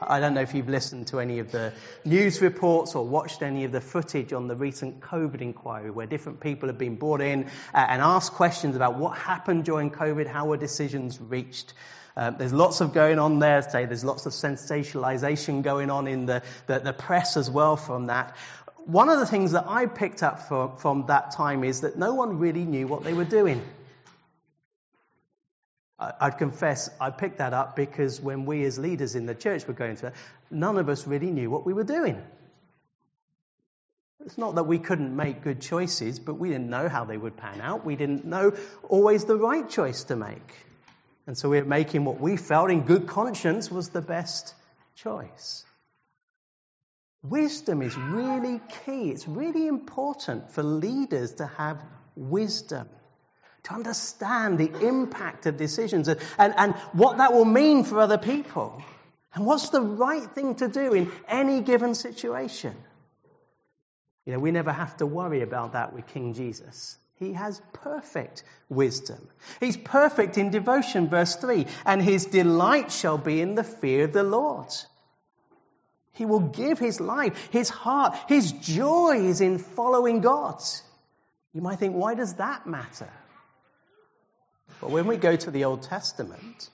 I 0.00 0.20
don't 0.20 0.34
know 0.34 0.40
if 0.40 0.54
you've 0.54 0.68
listened 0.68 1.08
to 1.08 1.20
any 1.20 1.38
of 1.38 1.50
the 1.50 1.72
news 2.04 2.40
reports 2.40 2.94
or 2.94 3.04
watched 3.04 3.42
any 3.42 3.64
of 3.64 3.72
the 3.72 3.80
footage 3.80 4.32
on 4.32 4.48
the 4.48 4.56
recent 4.56 5.00
COVID 5.00 5.40
inquiry 5.40 5.90
where 5.90 6.06
different 6.06 6.40
people 6.40 6.68
have 6.68 6.78
been 6.78 6.96
brought 6.96 7.20
in 7.20 7.44
uh, 7.74 7.86
and 7.88 8.02
asked 8.02 8.32
questions 8.32 8.76
about 8.76 8.98
what 8.98 9.16
happened 9.16 9.64
during 9.64 9.90
COVID, 9.90 10.26
how 10.26 10.46
were 10.46 10.56
decisions 10.56 11.20
reached. 11.20 11.74
Uh, 12.16 12.30
there's 12.30 12.52
lots 12.52 12.80
of 12.80 12.92
going 12.92 13.18
on 13.18 13.38
there. 13.38 13.62
today. 13.62 13.84
there's 13.86 14.04
lots 14.04 14.26
of 14.26 14.32
sensationalization 14.32 15.62
going 15.62 15.90
on 15.90 16.06
in 16.06 16.26
the, 16.26 16.42
the, 16.66 16.80
the, 16.80 16.92
press 16.92 17.36
as 17.36 17.50
well 17.50 17.76
from 17.76 18.06
that. 18.06 18.36
One 18.86 19.08
of 19.08 19.18
the 19.18 19.26
things 19.26 19.52
that 19.52 19.66
I 19.68 19.86
picked 19.86 20.22
up 20.22 20.48
from, 20.48 20.76
from 20.78 21.06
that 21.06 21.32
time 21.32 21.62
is 21.62 21.82
that 21.82 21.96
no 21.96 22.14
one 22.14 22.38
really 22.38 22.64
knew 22.64 22.86
what 22.86 23.04
they 23.04 23.12
were 23.12 23.24
doing. 23.24 23.62
I'd 25.98 26.38
confess 26.38 26.88
I 27.00 27.10
picked 27.10 27.38
that 27.38 27.52
up 27.52 27.74
because 27.74 28.20
when 28.20 28.46
we 28.46 28.64
as 28.64 28.78
leaders 28.78 29.16
in 29.16 29.26
the 29.26 29.34
church 29.34 29.66
were 29.66 29.74
going 29.74 29.96
through 29.96 30.10
it, 30.10 30.14
none 30.50 30.78
of 30.78 30.88
us 30.88 31.06
really 31.06 31.30
knew 31.30 31.50
what 31.50 31.66
we 31.66 31.72
were 31.72 31.84
doing. 31.84 32.22
It's 34.24 34.38
not 34.38 34.56
that 34.56 34.64
we 34.64 34.78
couldn't 34.78 35.16
make 35.16 35.42
good 35.42 35.60
choices, 35.60 36.18
but 36.18 36.34
we 36.34 36.50
didn't 36.50 36.70
know 36.70 36.88
how 36.88 37.04
they 37.04 37.16
would 37.16 37.36
pan 37.36 37.60
out. 37.60 37.84
We 37.84 37.96
didn't 37.96 38.24
know 38.24 38.52
always 38.88 39.24
the 39.24 39.36
right 39.36 39.68
choice 39.68 40.04
to 40.04 40.16
make. 40.16 40.54
And 41.26 41.36
so 41.36 41.48
we 41.48 41.60
were 41.60 41.66
making 41.66 42.04
what 42.04 42.20
we 42.20 42.36
felt 42.36 42.70
in 42.70 42.82
good 42.82 43.06
conscience 43.06 43.70
was 43.70 43.88
the 43.88 44.00
best 44.00 44.54
choice. 44.96 45.64
Wisdom 47.22 47.82
is 47.82 47.96
really 47.96 48.60
key. 48.84 49.10
It's 49.10 49.26
really 49.26 49.66
important 49.66 50.50
for 50.52 50.62
leaders 50.62 51.34
to 51.34 51.46
have 51.46 51.82
wisdom 52.14 52.88
to 53.68 53.74
understand 53.74 54.58
the 54.58 54.86
impact 54.86 55.46
of 55.46 55.56
decisions 55.56 56.08
and, 56.08 56.20
and, 56.38 56.54
and 56.56 56.74
what 56.92 57.18
that 57.18 57.32
will 57.32 57.44
mean 57.44 57.84
for 57.84 58.00
other 58.00 58.18
people. 58.18 58.82
And 59.34 59.44
what's 59.44 59.68
the 59.68 59.82
right 59.82 60.28
thing 60.34 60.54
to 60.56 60.68
do 60.68 60.94
in 60.94 61.12
any 61.28 61.60
given 61.60 61.94
situation? 61.94 62.74
You 64.24 64.32
know, 64.34 64.38
we 64.40 64.50
never 64.50 64.72
have 64.72 64.96
to 64.98 65.06
worry 65.06 65.42
about 65.42 65.72
that 65.72 65.92
with 65.92 66.06
King 66.08 66.34
Jesus. 66.34 66.96
He 67.16 67.32
has 67.32 67.60
perfect 67.72 68.42
wisdom. 68.68 69.18
He's 69.60 69.76
perfect 69.76 70.38
in 70.38 70.50
devotion, 70.50 71.08
verse 71.08 71.36
3, 71.36 71.66
and 71.84 72.00
his 72.00 72.26
delight 72.26 72.92
shall 72.92 73.18
be 73.18 73.40
in 73.40 73.54
the 73.54 73.64
fear 73.64 74.04
of 74.04 74.12
the 74.12 74.22
Lord. 74.22 74.68
He 76.12 76.24
will 76.24 76.40
give 76.40 76.78
his 76.78 77.00
life, 77.00 77.48
his 77.52 77.68
heart, 77.68 78.16
his 78.28 78.52
joy 78.52 79.26
is 79.26 79.40
in 79.40 79.58
following 79.58 80.20
God. 80.20 80.62
You 81.52 81.60
might 81.60 81.78
think, 81.78 81.94
why 81.94 82.14
does 82.14 82.34
that 82.34 82.66
matter? 82.66 83.10
But 84.80 84.90
when 84.90 85.06
we 85.06 85.16
go 85.16 85.34
to 85.34 85.50
the 85.50 85.64
Old 85.64 85.82
Testament, 85.82 86.70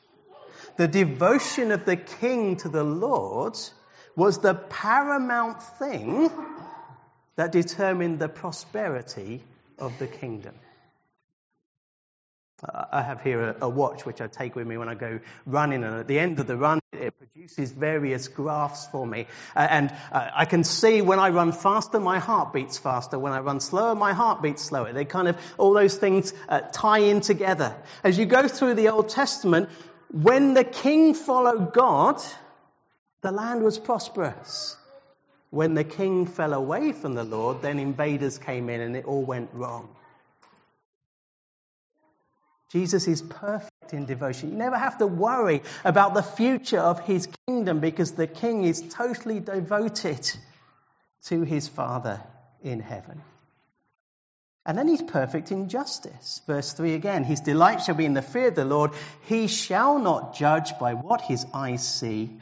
the 0.76 0.88
devotion 0.88 1.73
of 1.73 1.84
the 1.84 1.96
king 1.96 2.56
to 2.58 2.68
the 2.68 2.84
Lord 2.84 3.56
was 4.16 4.38
the 4.38 4.54
paramount 4.54 5.62
thing 5.62 6.30
that 7.37 7.52
determined 7.52 8.18
the 8.18 8.28
prosperity 8.28 9.42
of 9.78 9.99
the 9.99 10.06
kingdom. 10.06 10.54
I 12.90 13.02
have 13.02 13.20
here 13.20 13.42
a, 13.42 13.66
a, 13.66 13.68
watch 13.68 14.06
which 14.06 14.20
I 14.20 14.26
take 14.26 14.54
with 14.54 14.66
me 14.66 14.78
when 14.78 14.88
I 14.88 14.94
go 14.94 15.20
running, 15.44 15.84
and 15.84 15.96
at 15.96 16.08
the 16.08 16.18
end 16.18 16.38
of 16.38 16.46
the 16.46 16.56
run, 16.56 16.80
it 16.92 17.12
produces 17.44 17.72
various 17.72 18.28
graphs 18.28 18.86
for 18.86 19.06
me. 19.06 19.26
Uh, 19.54 19.66
and 19.70 19.90
uh, 20.12 20.30
I 20.34 20.46
can 20.46 20.64
see 20.64 21.02
when 21.02 21.18
I 21.18 21.28
run 21.28 21.52
faster, 21.52 22.00
my 22.00 22.18
heart 22.18 22.54
beats 22.54 22.78
faster. 22.78 23.18
When 23.18 23.34
I 23.34 23.40
run 23.40 23.60
slower, 23.60 23.94
my 23.94 24.14
heart 24.14 24.40
beats 24.40 24.62
slower. 24.62 24.94
They 24.94 25.04
kind 25.04 25.28
of, 25.28 25.36
all 25.58 25.74
those 25.74 25.94
things 25.94 26.32
uh, 26.48 26.60
tie 26.60 27.00
in 27.00 27.20
together. 27.20 27.76
As 28.02 28.18
you 28.18 28.24
go 28.24 28.48
through 28.48 28.74
the 28.74 28.88
Old 28.88 29.10
Testament, 29.10 29.68
when 30.10 30.54
the 30.54 30.64
king 30.64 31.12
followed 31.12 31.74
God, 31.74 32.22
the 33.20 33.30
land 33.30 33.62
was 33.62 33.78
prosperous. 33.78 34.76
When 35.50 35.74
the 35.74 35.84
king 35.84 36.26
fell 36.26 36.54
away 36.54 36.92
from 36.92 37.12
the 37.12 37.24
Lord, 37.24 37.60
then 37.60 37.78
invaders 37.78 38.38
came 38.38 38.70
in 38.70 38.80
and 38.80 38.96
it 38.96 39.04
all 39.04 39.22
went 39.22 39.50
wrong. 39.52 39.94
Jesus 42.70 43.06
is 43.06 43.20
perfect 43.20 43.73
in 43.92 44.06
devotion. 44.06 44.50
You 44.50 44.56
never 44.56 44.78
have 44.78 44.98
to 44.98 45.06
worry 45.06 45.62
about 45.84 46.14
the 46.14 46.22
future 46.22 46.78
of 46.78 47.00
his 47.00 47.28
kingdom 47.46 47.80
because 47.80 48.12
the 48.12 48.26
king 48.26 48.64
is 48.64 48.80
totally 48.80 49.40
devoted 49.40 50.30
to 51.26 51.42
his 51.42 51.68
Father 51.68 52.20
in 52.62 52.80
heaven. 52.80 53.20
And 54.66 54.78
then 54.78 54.88
he's 54.88 55.02
perfect 55.02 55.52
in 55.52 55.68
justice. 55.68 56.40
Verse 56.46 56.72
3 56.72 56.94
again 56.94 57.24
His 57.24 57.40
delight 57.40 57.82
shall 57.82 57.94
be 57.94 58.06
in 58.06 58.14
the 58.14 58.22
fear 58.22 58.48
of 58.48 58.54
the 58.54 58.64
Lord. 58.64 58.92
He 59.26 59.46
shall 59.46 59.98
not 59.98 60.34
judge 60.34 60.78
by 60.78 60.94
what 60.94 61.20
his 61.20 61.44
eyes 61.52 61.86
see 61.86 62.38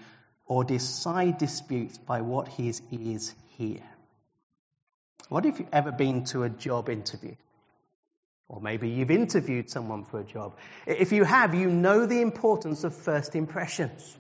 or 0.46 0.64
decide 0.64 1.38
disputes 1.38 1.98
by 1.98 2.20
what 2.20 2.46
his 2.48 2.80
ears 2.90 3.34
hear. 3.56 3.80
What 5.28 5.46
if 5.46 5.58
you've 5.58 5.68
ever 5.72 5.90
been 5.90 6.24
to 6.26 6.42
a 6.44 6.50
job 6.50 6.88
interview? 6.88 7.34
Or 8.52 8.60
maybe 8.60 8.90
you've 8.90 9.10
interviewed 9.10 9.70
someone 9.70 10.04
for 10.04 10.20
a 10.20 10.24
job. 10.24 10.58
If 10.86 11.12
you 11.12 11.24
have, 11.24 11.54
you 11.54 11.70
know 11.70 12.04
the 12.04 12.20
importance 12.20 12.84
of 12.84 12.94
first 12.94 13.34
impressions. 13.34 14.16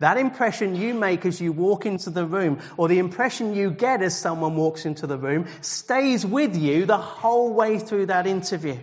That 0.00 0.18
impression 0.18 0.74
you 0.74 0.94
make 0.94 1.24
as 1.24 1.40
you 1.40 1.52
walk 1.52 1.86
into 1.86 2.10
the 2.10 2.26
room, 2.26 2.58
or 2.76 2.88
the 2.88 2.98
impression 2.98 3.54
you 3.54 3.70
get 3.70 4.02
as 4.02 4.18
someone 4.18 4.56
walks 4.56 4.84
into 4.84 5.06
the 5.06 5.16
room, 5.16 5.46
stays 5.60 6.26
with 6.26 6.56
you 6.56 6.86
the 6.86 6.98
whole 6.98 7.54
way 7.54 7.78
through 7.78 8.06
that 8.06 8.26
interview. 8.26 8.78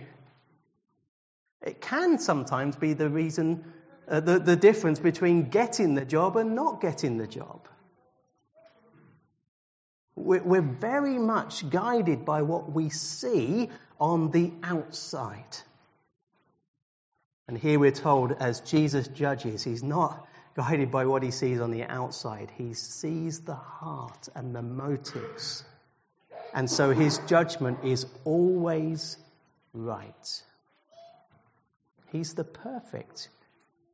It 1.60 1.82
can 1.82 2.18
sometimes 2.18 2.74
be 2.74 2.94
the 2.94 3.10
reason, 3.10 3.70
uh, 4.08 4.20
the, 4.20 4.38
the 4.38 4.56
difference 4.56 4.98
between 4.98 5.50
getting 5.50 5.94
the 5.94 6.06
job 6.06 6.38
and 6.38 6.54
not 6.54 6.80
getting 6.80 7.18
the 7.18 7.26
job. 7.26 7.68
We're, 10.16 10.42
we're 10.42 10.62
very 10.62 11.18
much 11.18 11.68
guided 11.68 12.24
by 12.24 12.42
what 12.42 12.72
we 12.72 12.88
see 12.88 13.68
on 14.00 14.30
the 14.30 14.52
outside. 14.62 15.56
And 17.46 17.58
here 17.58 17.78
we're 17.78 17.90
told, 17.90 18.32
as 18.32 18.60
Jesus 18.60 19.08
judges, 19.08 19.62
he's 19.62 19.82
not 19.82 20.26
guided 20.56 20.90
by 20.90 21.04
what 21.04 21.22
he 21.22 21.30
sees 21.30 21.60
on 21.60 21.70
the 21.70 21.84
outside, 21.84 22.50
he 22.56 22.74
sees 22.74 23.40
the 23.40 23.54
heart 23.54 24.28
and 24.34 24.54
the 24.54 24.62
motives. 24.62 25.64
And 26.54 26.70
so 26.70 26.92
his 26.92 27.18
judgment 27.26 27.80
is 27.84 28.06
always 28.24 29.16
right. 29.72 30.42
He's 32.12 32.34
the 32.34 32.44
perfect 32.44 33.28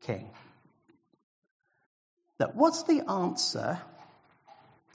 king. 0.03 0.29
Now, 2.39 2.51
what's 2.55 2.83
the 2.83 3.11
answer 3.11 3.81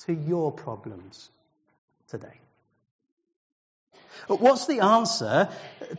to 0.05 0.13
your 0.13 0.51
problems 0.51 1.29
today? 2.07 2.39
What's 4.27 4.67
the 4.67 4.79
answer 4.79 5.49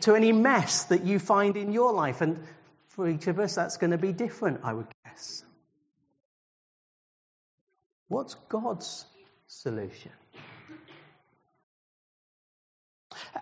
to 0.01 0.15
any 0.15 0.31
mess 0.31 0.85
that 0.85 1.03
you 1.03 1.19
find 1.19 1.57
in 1.57 1.71
your 1.71 1.93
life? 1.93 2.21
And 2.21 2.39
for 2.89 3.07
each 3.07 3.27
of 3.27 3.39
us, 3.39 3.55
that's 3.55 3.77
going 3.77 3.91
to 3.91 3.97
be 3.97 4.11
different, 4.11 4.61
I 4.63 4.73
would 4.73 4.87
guess. 5.05 5.43
What's 8.07 8.35
God's 8.49 9.05
solution? 9.47 10.11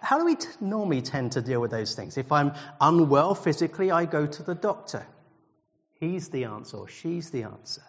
How 0.01 0.19
do 0.19 0.25
we 0.25 0.35
t- 0.35 0.47
normally 0.61 1.01
tend 1.01 1.33
to 1.33 1.41
deal 1.41 1.61
with 1.61 1.71
those 1.71 1.95
things? 1.95 2.17
If 2.17 2.31
I'm 2.31 2.53
unwell 2.81 3.35
physically, 3.35 3.91
I 3.91 4.05
go 4.05 4.25
to 4.25 4.43
the 4.43 4.55
doctor. 4.55 5.05
He's 5.99 6.29
the 6.29 6.45
answer, 6.45 6.77
or 6.77 6.87
she's 6.87 7.29
the 7.29 7.43
answer. 7.43 7.81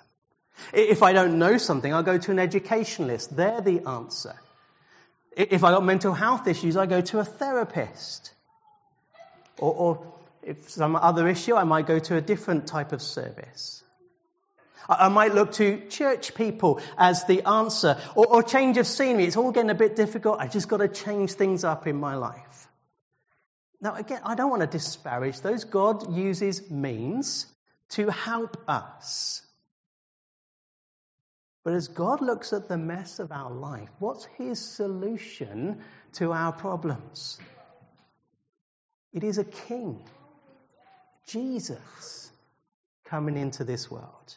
If 0.72 1.02
I 1.02 1.12
don't 1.12 1.38
know 1.38 1.58
something, 1.58 1.92
I'll 1.92 2.02
go 2.02 2.18
to 2.18 2.30
an 2.30 2.38
educationalist. 2.38 3.36
They're 3.36 3.60
the 3.60 3.86
answer. 3.86 4.34
If 5.36 5.64
I 5.64 5.70
got 5.70 5.84
mental 5.84 6.14
health 6.14 6.48
issues, 6.48 6.78
I 6.78 6.86
go 6.86 7.02
to 7.02 7.18
a 7.18 7.24
therapist. 7.24 8.32
Or, 9.58 9.74
or 9.74 10.12
if 10.42 10.70
some 10.70 10.96
other 10.96 11.28
issue, 11.28 11.54
I 11.54 11.64
might 11.64 11.86
go 11.86 11.98
to 11.98 12.16
a 12.16 12.22
different 12.22 12.66
type 12.66 12.92
of 12.92 13.02
service. 13.02 13.84
I, 14.88 15.06
I 15.06 15.08
might 15.08 15.34
look 15.34 15.52
to 15.52 15.86
church 15.88 16.34
people 16.34 16.80
as 16.96 17.24
the 17.24 17.42
answer, 17.46 17.98
or, 18.14 18.26
or 18.26 18.42
change 18.42 18.78
of 18.78 18.86
scenery. 18.86 19.24
It's 19.24 19.36
all 19.36 19.52
getting 19.52 19.70
a 19.70 19.74
bit 19.74 19.94
difficult. 19.94 20.40
I 20.40 20.46
just 20.46 20.68
got 20.68 20.78
to 20.78 20.88
change 20.88 21.32
things 21.32 21.64
up 21.64 21.86
in 21.86 21.96
my 21.96 22.14
life. 22.14 22.68
Now, 23.80 23.94
again, 23.94 24.20
I 24.24 24.36
don't 24.36 24.48
want 24.48 24.62
to 24.62 24.68
disparage 24.68 25.42
those. 25.42 25.64
God 25.64 26.16
uses 26.16 26.70
means 26.70 27.46
to 27.90 28.10
help 28.10 28.56
us. 28.66 29.42
But 31.66 31.74
as 31.74 31.88
God 31.88 32.20
looks 32.20 32.52
at 32.52 32.68
the 32.68 32.78
mess 32.78 33.18
of 33.18 33.32
our 33.32 33.50
life, 33.50 33.88
what's 33.98 34.24
his 34.38 34.60
solution 34.60 35.80
to 36.12 36.32
our 36.32 36.52
problems? 36.52 37.40
It 39.12 39.24
is 39.24 39.38
a 39.38 39.44
king, 39.44 40.00
Jesus, 41.26 42.30
coming 43.06 43.36
into 43.36 43.64
this 43.64 43.90
world. 43.90 44.36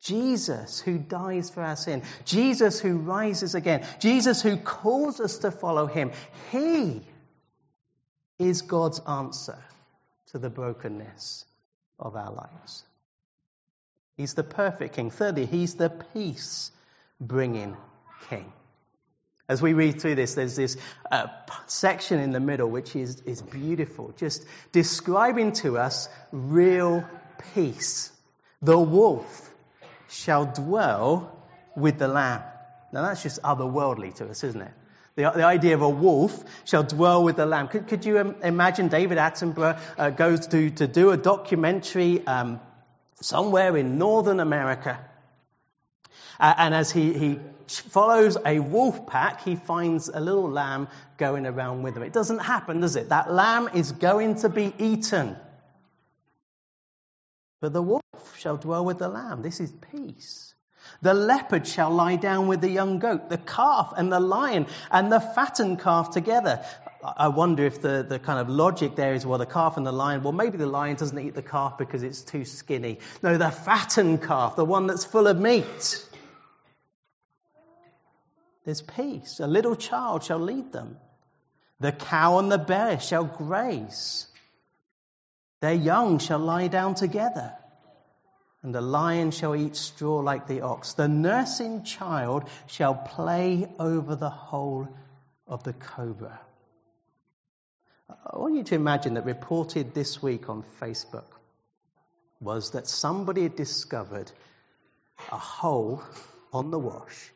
Jesus 0.00 0.80
who 0.80 0.96
dies 0.96 1.50
for 1.50 1.62
our 1.62 1.76
sin. 1.76 2.02
Jesus 2.24 2.80
who 2.80 2.96
rises 2.96 3.54
again. 3.54 3.86
Jesus 3.98 4.40
who 4.40 4.56
calls 4.56 5.20
us 5.20 5.36
to 5.40 5.50
follow 5.50 5.86
him. 5.86 6.12
He 6.50 7.02
is 8.38 8.62
God's 8.62 9.00
answer 9.00 9.58
to 10.28 10.38
the 10.38 10.48
brokenness 10.48 11.44
of 11.98 12.16
our 12.16 12.32
lives. 12.32 12.84
He's 14.18 14.34
the 14.34 14.42
perfect 14.42 14.96
king. 14.96 15.10
Thirdly, 15.10 15.46
he's 15.46 15.76
the 15.76 15.88
peace 15.88 16.72
bringing 17.20 17.76
king. 18.28 18.52
As 19.48 19.62
we 19.62 19.72
read 19.72 20.00
through 20.02 20.16
this, 20.16 20.34
there's 20.34 20.56
this 20.56 20.76
uh, 21.10 21.28
section 21.66 22.18
in 22.18 22.32
the 22.32 22.40
middle 22.40 22.68
which 22.68 22.94
is, 22.96 23.20
is 23.22 23.40
beautiful, 23.40 24.12
just 24.18 24.44
describing 24.72 25.52
to 25.52 25.78
us 25.78 26.08
real 26.32 27.08
peace. 27.54 28.12
The 28.60 28.78
wolf 28.78 29.54
shall 30.10 30.46
dwell 30.46 31.40
with 31.76 31.98
the 31.98 32.08
lamb. 32.08 32.42
Now 32.92 33.02
that's 33.02 33.22
just 33.22 33.40
otherworldly 33.42 34.16
to 34.16 34.28
us, 34.28 34.42
isn't 34.42 34.60
it? 34.60 34.72
The, 35.14 35.30
the 35.30 35.44
idea 35.44 35.74
of 35.74 35.82
a 35.82 35.88
wolf 35.88 36.44
shall 36.64 36.82
dwell 36.82 37.22
with 37.22 37.36
the 37.36 37.46
lamb. 37.46 37.68
Could, 37.68 37.86
could 37.86 38.04
you 38.04 38.18
imagine 38.42 38.88
David 38.88 39.18
Attenborough 39.18 39.78
uh, 39.96 40.10
goes 40.10 40.48
to, 40.48 40.70
to 40.70 40.88
do 40.88 41.10
a 41.10 41.16
documentary 41.16 42.26
um, 42.26 42.60
somewhere 43.20 43.76
in 43.76 43.98
northern 43.98 44.40
America. 44.40 44.98
Uh, 46.40 46.54
and 46.56 46.74
as 46.74 46.90
he, 46.90 47.12
he 47.12 47.40
follows 47.66 48.36
a 48.44 48.60
wolf 48.60 49.06
pack, 49.06 49.42
he 49.42 49.56
finds 49.56 50.08
a 50.08 50.20
little 50.20 50.50
lamb 50.50 50.88
going 51.16 51.46
around 51.46 51.82
with 51.82 51.96
him. 51.96 52.02
It 52.02 52.12
doesn't 52.12 52.38
happen, 52.38 52.80
does 52.80 52.96
it? 52.96 53.08
That 53.08 53.32
lamb 53.32 53.70
is 53.74 53.92
going 53.92 54.36
to 54.36 54.48
be 54.48 54.72
eaten. 54.78 55.36
But 57.60 57.72
the 57.72 57.82
wolf 57.82 58.02
shall 58.38 58.56
dwell 58.56 58.84
with 58.84 58.98
the 58.98 59.08
lamb. 59.08 59.42
This 59.42 59.60
is 59.60 59.72
peace. 59.92 60.54
The 61.02 61.14
leopard 61.14 61.66
shall 61.66 61.90
lie 61.90 62.16
down 62.16 62.48
with 62.48 62.60
the 62.60 62.70
young 62.70 62.98
goat, 62.98 63.28
the 63.28 63.38
calf 63.38 63.92
and 63.96 64.12
the 64.12 64.20
lion 64.20 64.66
and 64.90 65.12
the 65.12 65.20
fattened 65.20 65.80
calf 65.80 66.10
together. 66.10 66.64
I 67.02 67.28
wonder 67.28 67.64
if 67.64 67.80
the, 67.80 68.04
the 68.08 68.18
kind 68.18 68.40
of 68.40 68.48
logic 68.48 68.96
there 68.96 69.14
is, 69.14 69.24
well, 69.24 69.38
the 69.38 69.46
calf 69.46 69.76
and 69.76 69.86
the 69.86 69.92
lion, 69.92 70.22
well, 70.22 70.32
maybe 70.32 70.58
the 70.58 70.66
lion 70.66 70.96
doesn't 70.96 71.18
eat 71.18 71.34
the 71.34 71.42
calf 71.42 71.78
because 71.78 72.02
it's 72.02 72.22
too 72.22 72.44
skinny. 72.44 72.98
No, 73.22 73.36
the 73.38 73.50
fattened 73.50 74.22
calf, 74.22 74.56
the 74.56 74.64
one 74.64 74.88
that's 74.88 75.04
full 75.04 75.28
of 75.28 75.38
meat. 75.38 76.04
There's 78.64 78.82
peace. 78.82 79.38
A 79.40 79.46
little 79.46 79.76
child 79.76 80.24
shall 80.24 80.40
lead 80.40 80.72
them. 80.72 80.96
The 81.80 81.92
cow 81.92 82.38
and 82.38 82.50
the 82.50 82.58
bear 82.58 82.98
shall 82.98 83.24
graze. 83.24 84.26
Their 85.60 85.74
young 85.74 86.18
shall 86.18 86.40
lie 86.40 86.66
down 86.66 86.94
together. 86.94 87.54
And 88.62 88.74
the 88.74 88.80
lion 88.80 89.30
shall 89.30 89.54
eat 89.54 89.76
straw 89.76 90.18
like 90.18 90.48
the 90.48 90.62
ox. 90.62 90.94
The 90.94 91.06
nursing 91.06 91.84
child 91.84 92.48
shall 92.66 92.94
play 92.94 93.68
over 93.78 94.16
the 94.16 94.30
hole 94.30 94.88
of 95.46 95.62
the 95.62 95.72
cobra. 95.72 96.40
I 98.08 98.38
want 98.38 98.56
you 98.56 98.62
to 98.64 98.74
imagine 98.74 99.14
that 99.14 99.24
reported 99.24 99.94
this 99.94 100.22
week 100.22 100.48
on 100.48 100.64
Facebook 100.80 101.26
was 102.40 102.70
that 102.70 102.86
somebody 102.86 103.42
had 103.42 103.56
discovered 103.56 104.30
a 105.30 105.36
hole 105.36 106.02
on 106.52 106.70
the 106.70 106.78
wash 106.78 107.30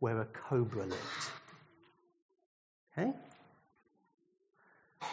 where 0.00 0.20
a 0.20 0.24
cobra 0.24 0.84
lived. 0.84 1.30
Okay? 2.98 3.12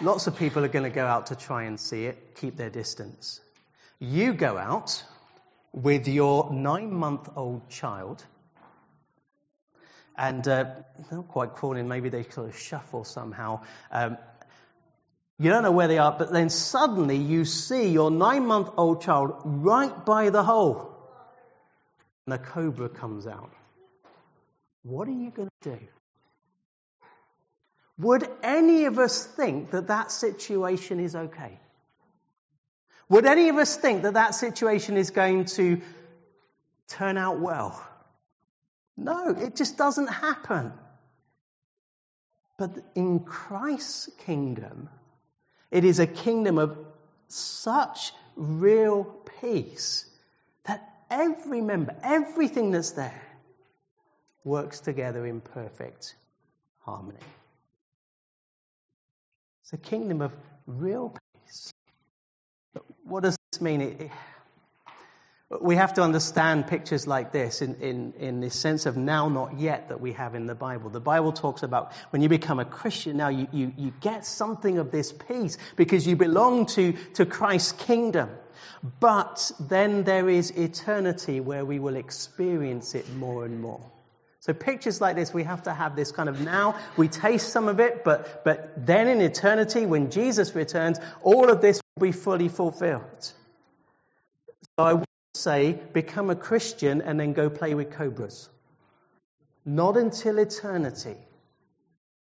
Lots 0.02 0.28
of 0.28 0.38
people 0.38 0.66
are 0.66 0.70
going 0.70 0.90
to 0.90 0.96
go 0.96 1.06
out 1.06 1.28
to 1.28 1.36
try 1.36 1.64
and 1.64 1.80
see 1.80 2.06
it, 2.06 2.36
keep 2.36 2.58
their 2.58 2.70
distance. 2.70 3.40
You 4.00 4.34
go 4.34 4.58
out 4.58 5.04
with 5.72 6.08
your 6.08 6.52
nine 6.52 6.92
month 6.92 7.30
old 7.36 7.70
child, 7.70 8.24
and 10.18 10.48
uh, 10.48 10.66
not 11.12 11.28
quite 11.28 11.56
crawling, 11.56 11.88
maybe 11.88 12.10
they 12.10 12.24
sort 12.24 12.50
of 12.50 12.58
shuffle 12.58 13.04
somehow. 13.04 13.62
Um, 13.92 14.18
you 15.40 15.50
don't 15.50 15.64
know 15.64 15.72
where 15.72 15.88
they 15.88 15.98
are, 15.98 16.16
but 16.18 16.32
then 16.32 16.50
suddenly 16.50 17.18
you 17.18 17.46
see 17.46 17.90
your 17.90 18.12
nine 18.12 18.46
month 18.46 18.70
old 18.78 19.02
child 19.02 19.42
right 19.44 20.06
by 20.06 20.30
the 20.30 20.44
hole, 20.44 20.96
and 22.26 22.36
a 22.36 22.38
cobra 22.38 22.90
comes 22.90 23.28
out. 23.28 23.52
What 24.84 25.08
are 25.08 25.12
you 25.12 25.32
going 25.32 25.50
to 25.62 25.70
do? 25.72 25.80
Would 28.00 28.28
any 28.42 28.86
of 28.86 29.00
us 29.00 29.24
think 29.26 29.72
that 29.72 29.88
that 29.88 30.12
situation 30.12 31.00
is 31.00 31.16
okay? 31.16 31.60
Would 33.10 33.26
any 33.26 33.50
of 33.50 33.58
us 33.58 33.76
think 33.76 34.04
that 34.04 34.16
that 34.16 34.36
situation 34.36 34.98
is 34.98 35.12
going 35.12 35.46
to 35.46 35.82
turn 36.88 37.18
out 37.18 37.40
well? 37.40 37.86
No, 38.98 39.30
it 39.30 39.56
just 39.56 39.78
doesn't 39.78 40.08
happen. 40.08 40.74
But 42.58 42.72
in 42.96 43.20
Christ's 43.20 44.10
kingdom, 44.26 44.90
it 45.74 45.84
is 45.84 46.00
a 46.00 46.06
kingdom 46.06 46.60
of 46.60 46.78
such 47.28 48.14
real 48.36 49.04
peace 49.42 50.06
that 50.66 50.88
every 51.10 51.62
member, 51.62 51.96
everything 52.04 52.70
that's 52.70 52.92
there, 52.92 53.22
works 54.44 54.80
together 54.80 55.26
in 55.26 55.42
perfect 55.42 56.16
harmony. 56.82 57.18
It's 59.64 59.74
a 59.74 59.78
kingdom 59.78 60.22
of 60.22 60.32
real 60.68 61.16
peace. 61.34 61.74
But 62.76 62.84
what 63.04 63.24
does 63.24 63.36
this 63.52 63.60
mean? 63.60 63.82
It, 63.82 64.12
we 65.62 65.76
have 65.76 65.94
to 65.96 66.02
understand 66.02 66.68
pictures 66.68 67.08
like 67.08 67.32
this 67.32 67.62
in, 67.62 67.76
in, 67.76 68.14
in 68.14 68.40
the 68.40 68.50
sense 68.50 68.86
of 68.86 68.98
now, 68.98 69.30
not 69.30 69.60
yet 69.60 69.90
that 69.90 70.00
we 70.00 70.14
have 70.14 70.36
in 70.36 70.46
the 70.46 70.56
Bible. 70.56 70.90
The 70.90 71.00
Bible 71.00 71.32
talks 71.34 71.64
about 71.64 71.94
when 72.12 72.22
you 72.22 72.30
become 72.30 72.60
a 72.60 72.66
Christian 72.66 73.18
now, 73.18 73.30
you, 73.30 73.48
you, 73.52 73.74
you 73.78 73.94
get 74.00 74.26
something 74.26 74.78
of 74.78 74.92
this 74.92 75.12
peace 75.12 75.58
because 75.76 76.08
you 76.08 76.16
belong 76.16 76.66
to, 76.68 76.94
to 77.16 77.26
Christ's 77.26 77.74
kingdom. 77.74 78.30
But 79.00 79.52
then 79.60 80.04
there 80.04 80.30
is 80.30 80.52
eternity 80.52 81.40
where 81.40 81.66
we 81.66 81.80
will 81.80 81.96
experience 81.96 82.96
it 82.96 83.14
more 83.14 83.46
and 83.46 83.62
more. 83.62 83.82
So 84.40 84.54
pictures 84.54 85.00
like 85.00 85.16
this, 85.16 85.34
we 85.34 85.44
have 85.44 85.64
to 85.64 85.74
have 85.74 85.96
this 85.96 86.12
kind 86.12 86.28
of 86.28 86.42
now, 86.42 86.78
we 86.98 87.08
taste 87.08 87.50
some 87.50 87.70
of 87.70 87.80
it, 87.80 88.04
but, 88.04 88.44
but 88.44 88.86
then 88.86 89.08
in 89.08 89.22
eternity, 89.22 89.86
when 89.86 90.12
Jesus 90.12 90.54
returns, 90.54 91.00
all 91.22 91.50
of 91.50 91.62
this 91.62 91.82
will 91.96 92.08
be 92.08 92.12
fully 92.12 92.50
fulfilled. 92.50 93.32
So 94.78 94.84
I 94.84 95.04
say, 95.36 95.80
become 95.94 96.30
a 96.30 96.36
Christian 96.36 97.02
and 97.02 97.20
then 97.20 97.34
go 97.34 97.50
play 97.50 97.74
with 97.74 97.92
cobras. 97.92 98.50
Not 99.66 99.98
until 99.98 100.38
eternity. 100.38 101.18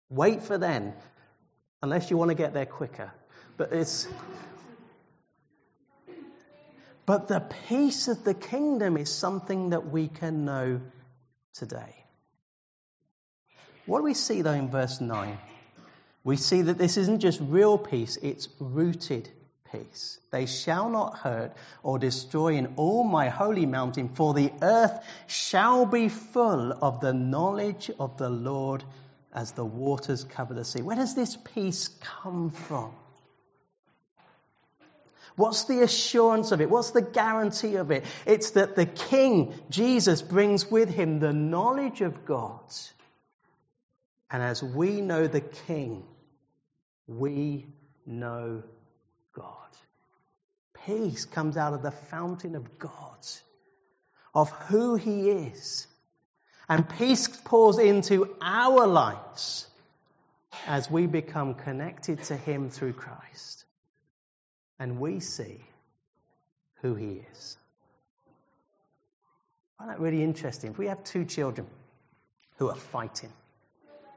Wait 0.09 0.43
for 0.43 0.57
then, 0.57 0.95
unless 1.83 2.11
you 2.11 2.17
want 2.17 2.31
to 2.31 2.35
get 2.35 2.55
there 2.55 2.67
quicker. 2.67 3.13
But 3.57 3.73
it's. 3.73 4.09
But 7.05 7.29
the 7.29 7.41
peace 7.69 8.09
of 8.09 8.25
the 8.25 8.35
kingdom 8.35 8.97
is 8.97 9.11
something 9.13 9.71
that 9.71 9.91
we 9.91 10.09
can 10.09 10.45
know 10.45 10.81
today. 11.55 11.95
What 13.85 13.99
do 13.99 14.05
we 14.05 14.15
see 14.15 14.41
though 14.43 14.53
in 14.53 14.71
verse 14.71 15.01
9? 15.01 15.39
We 16.25 16.37
see 16.37 16.63
that 16.63 16.79
this 16.79 16.97
isn't 16.97 17.19
just 17.19 17.41
real 17.43 17.77
peace, 17.77 18.17
it's 18.23 18.49
rooted 18.61 19.29
peace. 19.73 20.21
They 20.31 20.47
shall 20.47 20.89
not 20.91 21.19
hurt 21.19 21.53
or 21.83 21.99
destroy 21.99 22.55
in 22.55 22.75
all 22.77 23.03
my 23.03 23.29
holy 23.29 23.67
mountain, 23.67 24.11
for 24.11 24.35
the 24.35 24.53
earth 24.63 25.05
shall 25.27 25.87
be 25.87 26.09
full 26.09 26.73
of 26.73 27.01
the 27.01 27.13
knowledge 27.13 27.91
of 27.99 28.19
the 28.19 28.31
Lord 28.31 28.85
as 29.35 29.53
the 29.53 29.65
waters 29.65 30.25
cover 30.25 30.55
the 30.55 30.65
sea. 30.65 30.83
Where 30.83 30.97
does 30.97 31.15
this 31.15 31.37
peace 31.55 31.89
come 32.01 32.51
from? 32.51 32.93
What's 35.35 35.65
the 35.65 35.81
assurance 35.83 36.53
of 36.53 36.61
it? 36.61 36.69
What's 36.69 36.91
the 36.91 37.01
guarantee 37.01 37.77
of 37.77 37.91
it? 37.91 38.05
It's 38.27 38.51
that 38.51 38.77
the 38.77 38.85
King, 38.85 39.55
Jesus, 39.71 40.21
brings 40.21 40.71
with 40.71 40.91
him 40.91 41.21
the 41.21 41.33
knowledge 41.33 42.03
of 42.03 42.27
God 42.27 42.61
and 44.33 44.43
as 44.43 44.63
we 44.63 45.03
know 45.03 45.27
the 45.27 45.43
King, 45.43 46.05
we 47.07 47.67
know 48.07 48.63
God. 49.33 49.47
Peace 50.87 51.25
comes 51.25 51.57
out 51.57 51.75
of 51.75 51.83
the 51.83 51.91
fountain 51.91 52.55
of 52.57 52.79
God, 52.79 53.27
of 54.35 54.51
who 54.51 54.97
He 54.97 55.31
is. 55.31 55.87
And 56.69 56.89
peace 56.89 57.29
pours 57.29 57.79
into 57.79 58.35
our 58.41 58.87
lives 58.87 59.67
as 60.67 60.91
we 60.91 61.07
become 61.07 61.55
connected 61.55 62.23
to 62.25 62.37
Him 62.37 62.71
through 62.71 62.95
Christ. 62.95 63.65
And 64.79 64.99
we 64.99 65.21
see 65.21 65.61
who 66.81 66.95
He 66.95 67.23
is. 67.33 67.57
I 69.79 69.85
find 69.85 69.91
that 69.91 70.01
really 70.01 70.23
interesting. 70.23 70.71
If 70.71 70.79
we 70.79 70.87
have 70.87 71.03
two 71.05 71.25
children 71.25 71.67
who 72.59 72.71
are 72.71 72.77
fighting, 72.77 73.33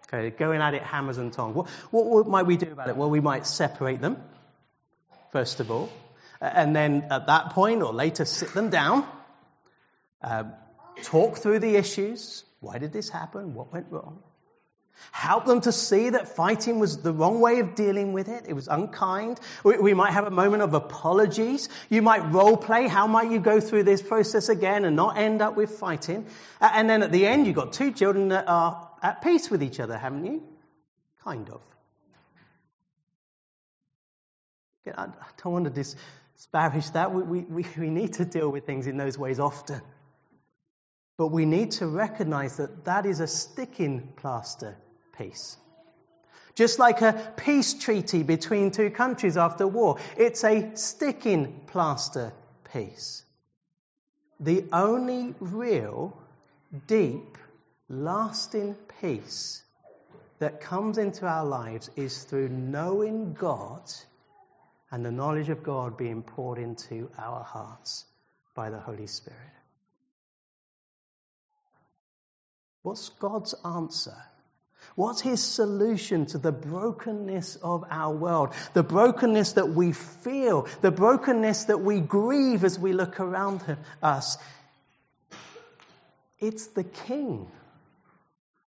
Okay, 0.08 0.30
going 0.30 0.62
at 0.62 0.73
it 0.73 0.84
hammers 0.84 1.17
and 1.17 1.34
tongs. 1.34 1.56
What, 1.56 1.67
what, 1.91 2.28
might 2.28 2.45
we 2.45 2.58
do 2.58 2.71
about 2.71 2.89
it? 2.89 2.97
Well, 2.97 3.10
we 3.10 3.21
might 3.21 3.47
separate 3.47 4.01
them, 4.01 4.21
first 5.36 5.60
of 5.60 5.69
all, 5.69 5.89
and 6.39 6.74
then 6.74 7.08
at 7.12 7.28
that 7.28 7.50
point 7.50 7.82
or 7.82 7.91
later 7.91 8.24
sit 8.24 8.54
them 8.54 8.69
down, 8.69 9.06
uh, 10.21 10.45
talk 11.04 11.39
through 11.39 11.60
the 11.60 11.76
issues. 11.76 12.45
Why 12.62 12.78
did 12.78 12.93
this 12.93 13.10
happen? 13.10 13.54
What 13.54 13.74
went 13.74 13.88
wrong? 13.89 14.24
Help 15.12 15.45
them 15.45 15.60
to 15.60 15.74
see 15.74 16.12
that 16.12 16.30
fighting 16.38 16.80
was 16.80 17.02
the 17.02 17.12
wrong 17.12 17.41
way 17.41 17.60
of 17.60 17.76
dealing 17.76 18.13
with 18.13 18.30
it. 18.30 18.45
It 18.48 18.54
was 18.54 18.69
unkind. 18.69 19.41
We, 19.65 19.78
we, 19.78 19.93
might 19.93 20.13
have 20.13 20.26
a 20.26 20.32
moment 20.32 20.63
of 20.63 20.74
apologies. 20.74 21.67
You 21.89 22.02
might 22.02 22.32
role 22.32 22.56
play. 22.56 22.88
How 22.88 23.06
might 23.06 23.30
you 23.30 23.39
go 23.39 23.60
through 23.60 23.84
this 23.84 24.02
process 24.02 24.48
again 24.48 24.86
and 24.86 24.95
not 24.95 25.17
end 25.17 25.41
up 25.41 25.58
with 25.58 25.71
fighting? 25.71 26.28
And 26.62 26.89
then 26.89 27.04
at 27.04 27.12
the 27.12 27.28
end, 27.28 27.45
you've 27.45 27.58
got 27.58 27.74
two 27.74 27.91
children 27.91 28.30
that 28.30 28.48
are 28.48 28.89
at 29.04 29.21
peace 29.21 29.50
with 29.50 29.62
each 29.63 29.82
other, 29.82 29.98
haven't 29.98 30.26
you? 30.26 30.43
Kind 31.26 31.50
of. 31.50 31.60
I 34.88 35.08
don't 35.41 35.54
want 35.54 35.65
to 35.65 35.71
disparage 35.71 36.91
that. 36.91 37.13
We, 37.13 37.39
we, 37.41 37.65
we 37.78 37.89
need 37.89 38.13
to 38.13 38.26
deal 38.26 38.50
with 38.50 38.65
things 38.65 38.88
in 38.88 38.98
those 38.98 39.17
ways 39.17 39.39
often. 39.39 39.82
But 41.17 41.28
we 41.28 41.45
need 41.45 41.71
to 41.71 41.88
recognize 41.88 42.58
that 42.58 42.86
that 42.86 43.06
is 43.06 43.19
a 43.19 43.28
sticking 43.28 44.13
plaster 44.17 44.76
peace. 45.17 45.58
Just 46.56 46.80
like 46.80 47.02
a 47.02 47.34
peace 47.38 47.74
treaty 47.74 48.24
between 48.24 48.71
two 48.71 48.89
countries 48.89 49.38
after 49.38 49.67
war, 49.67 49.98
it's 50.17 50.43
a 50.43 50.76
sticking 50.76 51.62
plaster 51.67 52.32
peace. 52.71 53.24
The 54.39 54.65
only 54.71 55.34
real, 55.39 56.17
deep, 56.88 57.38
lasting 57.89 58.76
peace 59.02 59.63
that 60.39 60.62
comes 60.62 60.98
into 60.98 61.26
our 61.26 61.45
lives 61.45 61.89
is 61.95 62.24
through 62.24 62.50
knowing 62.50 63.34
God 63.34 63.82
and 64.95 65.03
the 65.05 65.12
knowledge 65.12 65.49
of 65.49 65.62
God 65.62 65.97
being 65.97 66.23
poured 66.23 66.58
into 66.58 67.10
our 67.17 67.43
hearts 67.43 68.05
by 68.55 68.69
the 68.69 68.79
Holy 68.79 69.08
Spirit. 69.08 69.38
What's 72.81 73.10
God's 73.10 73.53
answer? 73.65 74.15
What's 74.95 75.19
his 75.19 75.43
solution 75.43 76.27
to 76.27 76.38
the 76.38 76.53
brokenness 76.53 77.58
of 77.58 77.84
our 77.91 78.15
world? 78.15 78.53
The 78.73 78.84
brokenness 78.84 79.53
that 79.53 79.67
we 79.67 79.91
feel, 79.91 80.65
the 80.79 80.91
brokenness 80.91 81.65
that 81.65 81.81
we 81.81 81.99
grieve 81.99 82.63
as 82.63 82.79
we 82.79 82.93
look 82.93 83.19
around 83.19 83.65
us. 84.01 84.38
It's 86.39 86.67
the 86.67 86.86
King 86.86 87.51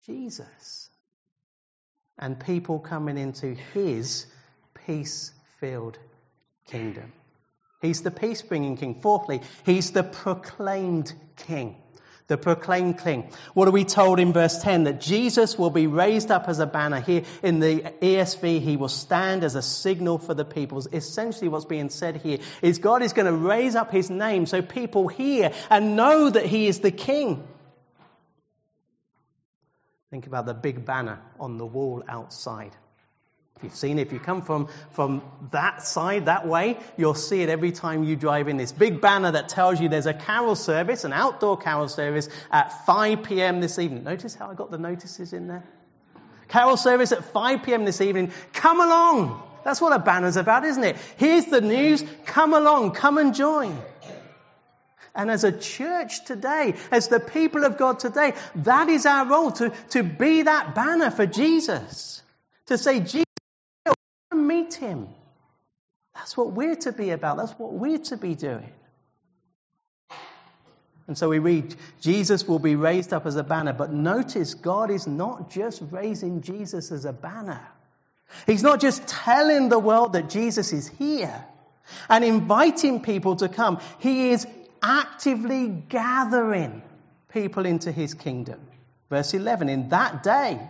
Jesus. 0.07 0.89
And 2.17 2.39
people 2.39 2.79
coming 2.79 3.19
into 3.19 3.57
his 3.75 4.27
peace 4.87 5.33
filled 5.59 5.99
kingdom. 6.69 7.13
He's 7.81 8.03
the 8.03 8.11
peace 8.11 8.43
bringing 8.43 8.77
king. 8.77 9.01
Fourthly, 9.01 9.43
he's 9.65 9.91
the 9.91 10.05
proclaimed 10.05 11.13
king. 11.37 11.77
The 12.29 12.39
proclaimed 12.39 13.01
king. 13.01 13.31
What 13.53 13.67
are 13.67 13.73
we 13.73 13.85
told 13.85 14.21
in 14.21 14.33
verse 14.33 14.63
10? 14.63 14.85
That 14.85 15.01
Jesus 15.01 15.59
will 15.59 15.71
be 15.71 15.89
raised 15.89 16.31
up 16.31 16.49
as 16.49 16.61
a 16.61 16.67
banner. 16.67 17.01
Here 17.01 17.25
in 17.43 17.59
the 17.59 17.81
ESV, 17.81 18.61
he 18.61 18.77
will 18.77 18.89
stand 18.89 19.43
as 19.43 19.57
a 19.57 19.63
signal 19.63 20.19
for 20.19 20.33
the 20.33 20.45
peoples. 20.45 20.87
Essentially, 20.93 21.49
what's 21.49 21.65
being 21.65 21.91
said 21.91 22.17
here 22.17 22.39
is 22.63 22.79
God 22.79 23.03
is 23.03 23.13
going 23.13 23.27
to 23.27 23.33
raise 23.33 23.75
up 23.75 23.91
his 23.91 24.09
name 24.09 24.47
so 24.47 24.63
people 24.63 25.09
hear 25.09 25.53
and 25.69 25.97
know 25.97 26.31
that 26.31 26.47
he 26.47 26.69
is 26.69 26.79
the 26.79 26.93
king. 26.93 27.47
Think 30.11 30.29
about 30.29 30.47
the 30.47 30.55
big 30.55 30.85
banner 30.85 31.21
on 31.41 31.59
the 31.59 31.67
wall 31.67 32.05
outside. 32.09 32.77
If 33.57 33.65
you've 33.65 33.77
seen 33.77 33.99
it, 33.99 34.09
if 34.09 34.13
you 34.13 34.19
come 34.19 34.43
from, 34.43 34.69
from 34.91 35.23
that 35.53 35.83
side, 35.83 36.27
that 36.27 36.49
way, 36.49 36.79
you'll 36.97 37.15
see 37.15 37.43
it 37.43 37.49
every 37.49 37.71
time 37.71 38.03
you 38.03 38.17
drive 38.17 38.49
in. 38.49 38.57
This 38.57 38.73
big 38.73 39.01
banner 39.01 39.31
that 39.31 39.49
tells 39.49 39.81
you 39.81 39.89
there's 39.89 40.07
a 40.07 40.15
carol 40.15 40.57
service, 40.57 41.05
an 41.05 41.13
outdoor 41.13 41.57
carol 41.57 41.87
service 41.87 42.29
at 42.51 42.87
5 42.87 43.23
p.m. 43.23 43.61
this 43.61 43.79
evening. 43.79 44.03
Notice 44.03 44.35
how 44.35 44.51
I 44.51 44.55
got 44.55 44.73
the 44.73 44.79
notices 44.79 45.33
in 45.33 45.47
there? 45.47 45.63
Carol 46.49 46.77
service 46.77 47.13
at 47.13 47.25
5 47.25 47.63
p.m. 47.63 47.85
this 47.85 48.01
evening. 48.01 48.33
Come 48.53 48.81
along. 48.81 49.43
That's 49.65 49.81
what 49.81 49.93
a 49.93 49.99
banner's 49.99 50.37
about, 50.37 50.65
isn't 50.65 50.83
it? 50.83 50.97
Here's 51.17 51.47
the 51.47 51.61
news. 51.61 52.05
Come 52.27 52.55
along. 52.55 52.93
Come 52.93 53.19
and 53.19 53.35
join. 53.35 53.81
And 55.15 55.31
as 55.31 55.45
a 55.45 55.53
church 55.53 56.25
today, 56.25 56.75
as 56.91 57.09
the 57.09 57.21
people 57.21 57.65
of 57.65 57.77
God 57.77 57.99
today, 57.99 58.33
that 58.57 58.89
is 58.89 59.07
our 59.07 59.27
role 59.27 59.53
to, 59.53 59.73
to 59.91 60.03
be 60.03 60.43
that 60.43 60.75
banner 60.75 61.11
for 61.11 61.27
Jesus. 61.27 62.23
To 62.67 62.79
say, 62.79 63.01
Jesus, 63.01 63.25
him. 64.71 65.09
That's 66.15 66.37
what 66.37 66.53
we're 66.53 66.77
to 66.77 66.93
be 66.93 67.11
about. 67.11 67.39
That's 67.39 67.53
what 67.53 67.73
we're 67.73 67.99
to 67.99 68.17
be 68.17 68.35
doing. 68.35 68.73
And 71.07 71.19
so 71.19 71.29
we 71.29 71.41
read, 71.41 71.75
Jesus 72.01 72.47
will 72.47 72.59
be 72.59 72.77
raised 72.77 73.13
up 73.13 73.27
as 73.27 73.37
a 73.37 73.43
banner. 73.43 73.73
But 73.73 73.93
notice, 73.93 74.55
God 74.55 74.91
is 74.91 75.07
not 75.07 75.51
just 75.51 75.83
raising 75.91 76.43
Jesus 76.43 76.93
as 76.93 77.05
a 77.05 77.13
banner. 77.13 77.61
He's 78.47 78.63
not 78.63 78.81
just 78.81 79.07
telling 79.07 79.69
the 79.69 79.79
world 79.79 80.15
that 80.15 80.31
Jesus 80.31 80.73
is 80.73 80.89
here 80.89 81.45
and 82.09 82.25
inviting 82.25 83.03
people 83.03 83.37
to 83.37 83.49
come. 83.49 83.81
He 83.99 84.31
is 84.31 84.47
actively 84.83 85.69
gathering 85.69 86.83
people 87.29 87.67
into 87.67 87.93
his 87.93 88.15
kingdom. 88.15 88.61
Verse 89.11 89.35
11, 89.35 89.69
in 89.69 89.89
that 89.91 90.23
day, 90.23 90.61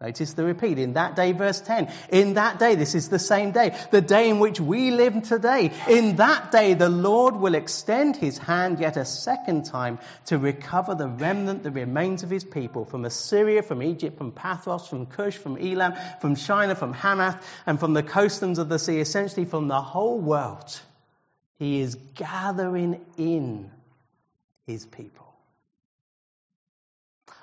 notice 0.00 0.32
the 0.32 0.44
repeat, 0.44 0.78
in 0.78 0.94
that 0.94 1.14
day, 1.14 1.32
verse 1.32 1.60
10, 1.60 1.92
in 2.08 2.34
that 2.34 2.58
day, 2.58 2.74
this 2.74 2.94
is 2.94 3.10
the 3.10 3.18
same 3.18 3.52
day, 3.52 3.76
the 3.90 4.00
day 4.00 4.30
in 4.30 4.38
which 4.38 4.58
we 4.58 4.90
live 4.90 5.22
today, 5.22 5.70
in 5.88 6.16
that 6.16 6.50
day 6.50 6.74
the 6.74 6.88
Lord 6.88 7.36
will 7.36 7.54
extend 7.54 8.16
his 8.16 8.38
hand 8.38 8.80
yet 8.80 8.96
a 8.96 9.04
second 9.04 9.66
time 9.66 9.98
to 10.26 10.38
recover 10.38 10.94
the 10.94 11.08
remnant 11.08 11.64
that 11.64 11.72
remains 11.72 12.22
of 12.22 12.30
his 12.30 12.44
people 12.44 12.86
from 12.86 13.04
Assyria, 13.04 13.62
from 13.62 13.82
Egypt, 13.82 14.16
from 14.16 14.32
Pathros, 14.32 14.88
from 14.88 15.04
Cush, 15.06 15.36
from 15.36 15.58
Elam, 15.58 15.94
from 16.20 16.34
Shinar, 16.34 16.76
from 16.76 16.94
Hamath, 16.94 17.46
and 17.66 17.78
from 17.78 17.92
the 17.92 18.02
coastlands 18.02 18.58
of 18.58 18.68
the 18.68 18.78
sea, 18.78 19.00
essentially 19.00 19.44
from 19.44 19.68
the 19.68 19.82
whole 19.82 20.18
world. 20.18 20.80
He 21.58 21.80
is 21.80 21.96
gathering 22.14 23.04
in 23.18 23.70
his 24.66 24.86
people. 24.86 25.29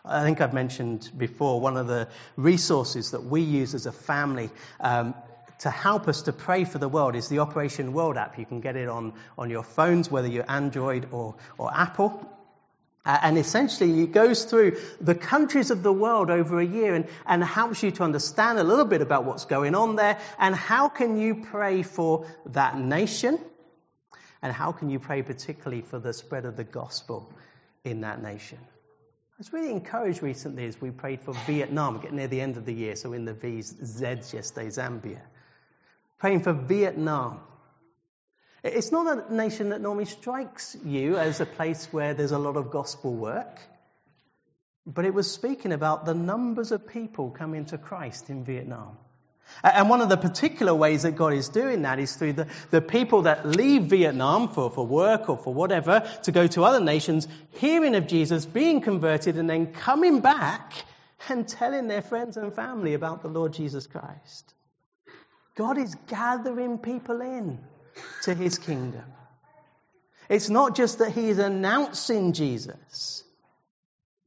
I 0.09 0.23
think 0.23 0.41
I've 0.41 0.53
mentioned 0.53 1.09
before 1.17 1.59
one 1.59 1.77
of 1.77 1.87
the 1.87 2.07
resources 2.35 3.11
that 3.11 3.23
we 3.23 3.41
use 3.41 3.75
as 3.75 3.85
a 3.85 3.91
family 3.91 4.49
um, 4.79 5.13
to 5.59 5.69
help 5.69 6.07
us 6.07 6.23
to 6.23 6.33
pray 6.33 6.63
for 6.63 6.77
the 6.77 6.87
world 6.87 7.15
is 7.15 7.29
the 7.29 7.39
Operation 7.39 7.93
World 7.93 8.17
app. 8.17 8.37
You 8.37 8.45
can 8.45 8.61
get 8.61 8.75
it 8.75 8.87
on, 8.87 9.13
on 9.37 9.49
your 9.49 9.63
phones, 9.63 10.09
whether 10.09 10.27
you're 10.27 10.49
Android 10.49 11.09
or, 11.11 11.35
or 11.57 11.71
Apple. 11.73 12.33
And 13.05 13.37
essentially, 13.37 14.01
it 14.01 14.11
goes 14.11 14.43
through 14.43 14.77
the 14.99 15.15
countries 15.15 15.71
of 15.71 15.81
the 15.81 15.93
world 15.93 16.29
over 16.29 16.59
a 16.59 16.65
year 16.65 16.93
and, 16.93 17.07
and 17.25 17.41
helps 17.43 17.81
you 17.81 17.91
to 17.91 18.03
understand 18.03 18.59
a 18.59 18.63
little 18.63 18.85
bit 18.85 19.01
about 19.01 19.23
what's 19.23 19.45
going 19.45 19.75
on 19.75 19.95
there 19.95 20.19
and 20.37 20.53
how 20.53 20.89
can 20.89 21.17
you 21.17 21.35
pray 21.35 21.83
for 21.83 22.27
that 22.47 22.77
nation 22.77 23.39
and 24.41 24.51
how 24.51 24.73
can 24.73 24.89
you 24.89 24.99
pray 24.99 25.21
particularly 25.21 25.81
for 25.81 25.99
the 25.99 26.11
spread 26.11 26.45
of 26.45 26.57
the 26.57 26.65
gospel 26.65 27.31
in 27.85 28.01
that 28.01 28.21
nation? 28.21 28.59
I 29.37 29.41
was 29.41 29.53
really 29.53 29.69
encouraged 29.69 30.23
recently 30.23 30.65
as 30.65 30.81
we 30.81 30.89
prayed 30.89 31.21
for 31.21 31.31
Vietnam, 31.45 31.99
getting 31.99 32.15
near 32.15 32.27
the 32.27 32.41
end 32.41 32.57
of 32.57 32.65
the 32.65 32.73
year, 32.73 32.95
so 32.95 33.13
in 33.13 33.25
the 33.25 33.33
V's, 33.33 33.71
Z's 33.85 34.33
yesterday, 34.33 34.69
Zambia. 34.69 35.21
Praying 36.17 36.41
for 36.41 36.53
Vietnam. 36.53 37.39
It's 38.63 38.91
not 38.91 39.29
a 39.29 39.31
nation 39.31 39.69
that 39.69 39.79
normally 39.79 40.05
strikes 40.05 40.75
you 40.83 41.17
as 41.17 41.39
a 41.39 41.45
place 41.45 41.87
where 41.93 42.15
there's 42.15 42.31
a 42.31 42.39
lot 42.39 42.57
of 42.57 42.71
gospel 42.71 43.13
work, 43.13 43.59
but 44.87 45.05
it 45.05 45.13
was 45.13 45.31
speaking 45.31 45.71
about 45.71 46.05
the 46.05 46.15
numbers 46.15 46.71
of 46.71 46.87
people 46.87 47.29
coming 47.29 47.65
to 47.65 47.77
Christ 47.77 48.31
in 48.31 48.43
Vietnam. 48.43 48.97
And 49.63 49.89
one 49.89 50.01
of 50.01 50.09
the 50.09 50.17
particular 50.17 50.73
ways 50.73 51.03
that 51.03 51.15
God 51.15 51.33
is 51.33 51.49
doing 51.49 51.81
that 51.81 51.99
is 51.99 52.15
through 52.15 52.33
the, 52.33 52.47
the 52.69 52.81
people 52.81 53.23
that 53.23 53.45
leave 53.45 53.83
Vietnam 53.83 54.49
for, 54.49 54.69
for 54.69 54.85
work 54.85 55.29
or 55.29 55.37
for 55.37 55.53
whatever 55.53 56.07
to 56.23 56.31
go 56.31 56.47
to 56.47 56.63
other 56.63 56.79
nations, 56.79 57.27
hearing 57.51 57.95
of 57.95 58.07
Jesus, 58.07 58.45
being 58.45 58.81
converted, 58.81 59.37
and 59.37 59.49
then 59.49 59.73
coming 59.73 60.19
back 60.19 60.73
and 61.29 61.47
telling 61.47 61.87
their 61.87 62.01
friends 62.01 62.37
and 62.37 62.53
family 62.53 62.93
about 62.93 63.21
the 63.21 63.27
Lord 63.29 63.53
Jesus 63.53 63.87
Christ. 63.87 64.53
God 65.55 65.77
is 65.77 65.95
gathering 66.07 66.77
people 66.77 67.21
in 67.21 67.59
to 68.23 68.33
his 68.35 68.59
kingdom. 68.59 69.03
It's 70.29 70.49
not 70.49 70.75
just 70.75 70.99
that 70.99 71.11
he 71.11 71.29
is 71.29 71.39
announcing 71.39 72.33
Jesus, 72.33 73.23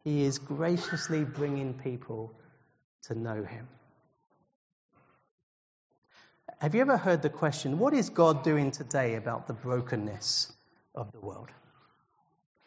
he 0.03 0.25
is 0.25 0.39
graciously 0.39 1.25
bringing 1.25 1.75
people 1.75 2.33
to 3.05 3.15
know 3.15 3.45
him. 3.45 3.69
Have 6.61 6.75
you 6.75 6.83
ever 6.83 6.99
heard 6.99 7.23
the 7.23 7.31
question, 7.31 7.79
what 7.79 7.95
is 7.95 8.11
God 8.11 8.45
doing 8.45 8.71
today 8.71 9.15
about 9.15 9.47
the 9.47 9.55
brokenness 9.55 10.53
of 10.95 11.11
the 11.11 11.19
world? 11.19 11.49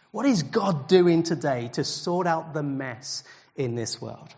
What 0.10 0.26
is 0.26 0.42
God 0.42 0.88
doing 0.88 1.22
today 1.22 1.70
to 1.74 1.84
sort 1.84 2.26
out 2.26 2.56
the 2.56 2.64
mess 2.64 3.24
in 3.56 3.76
this 3.76 4.02
world? 4.02 4.30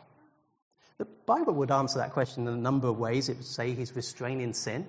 The 0.98 1.08
Bible 1.26 1.54
would 1.54 1.72
answer 1.72 2.00
that 2.00 2.12
question 2.12 2.50
in 2.50 2.54
a 2.54 2.58
number 2.58 2.90
of 2.90 3.00
ways. 3.00 3.30
It 3.30 3.38
would 3.38 3.46
say 3.46 3.74
he's 3.74 3.96
restraining 3.96 4.52
sin 4.52 4.86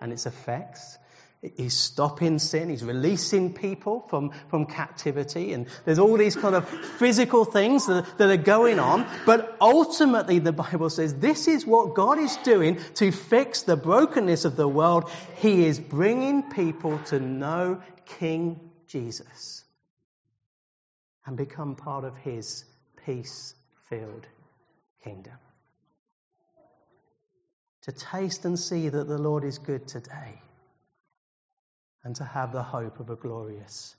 and 0.00 0.14
its 0.14 0.24
effects. 0.24 0.96
He's 1.42 1.76
stopping 1.76 2.38
sin. 2.38 2.70
He's 2.70 2.82
releasing 2.82 3.52
people 3.52 4.00
from, 4.08 4.32
from 4.48 4.66
captivity. 4.66 5.52
And 5.52 5.66
there's 5.84 5.98
all 5.98 6.16
these 6.16 6.34
kind 6.34 6.54
of 6.54 6.68
physical 6.68 7.44
things 7.44 7.86
that, 7.86 8.18
that 8.18 8.30
are 8.30 8.36
going 8.36 8.78
on. 8.78 9.06
But 9.26 9.56
ultimately, 9.60 10.38
the 10.38 10.52
Bible 10.52 10.88
says 10.88 11.14
this 11.14 11.46
is 11.46 11.66
what 11.66 11.94
God 11.94 12.18
is 12.18 12.36
doing 12.38 12.78
to 12.94 13.12
fix 13.12 13.62
the 13.62 13.76
brokenness 13.76 14.44
of 14.44 14.56
the 14.56 14.66
world. 14.66 15.10
He 15.36 15.66
is 15.66 15.78
bringing 15.78 16.42
people 16.50 16.98
to 17.06 17.20
know 17.20 17.82
King 18.18 18.58
Jesus 18.88 19.62
and 21.26 21.36
become 21.36 21.76
part 21.76 22.04
of 22.04 22.16
his 22.16 22.64
peace 23.04 23.54
filled 23.90 24.26
kingdom. 25.04 25.34
To 27.82 27.92
taste 27.92 28.44
and 28.44 28.58
see 28.58 28.88
that 28.88 29.06
the 29.06 29.18
Lord 29.18 29.44
is 29.44 29.58
good 29.58 29.86
today 29.86 30.40
and 32.06 32.14
to 32.14 32.24
have 32.24 32.52
the 32.52 32.62
hope 32.62 33.00
of 33.00 33.10
a 33.10 33.16
glorious 33.16 33.96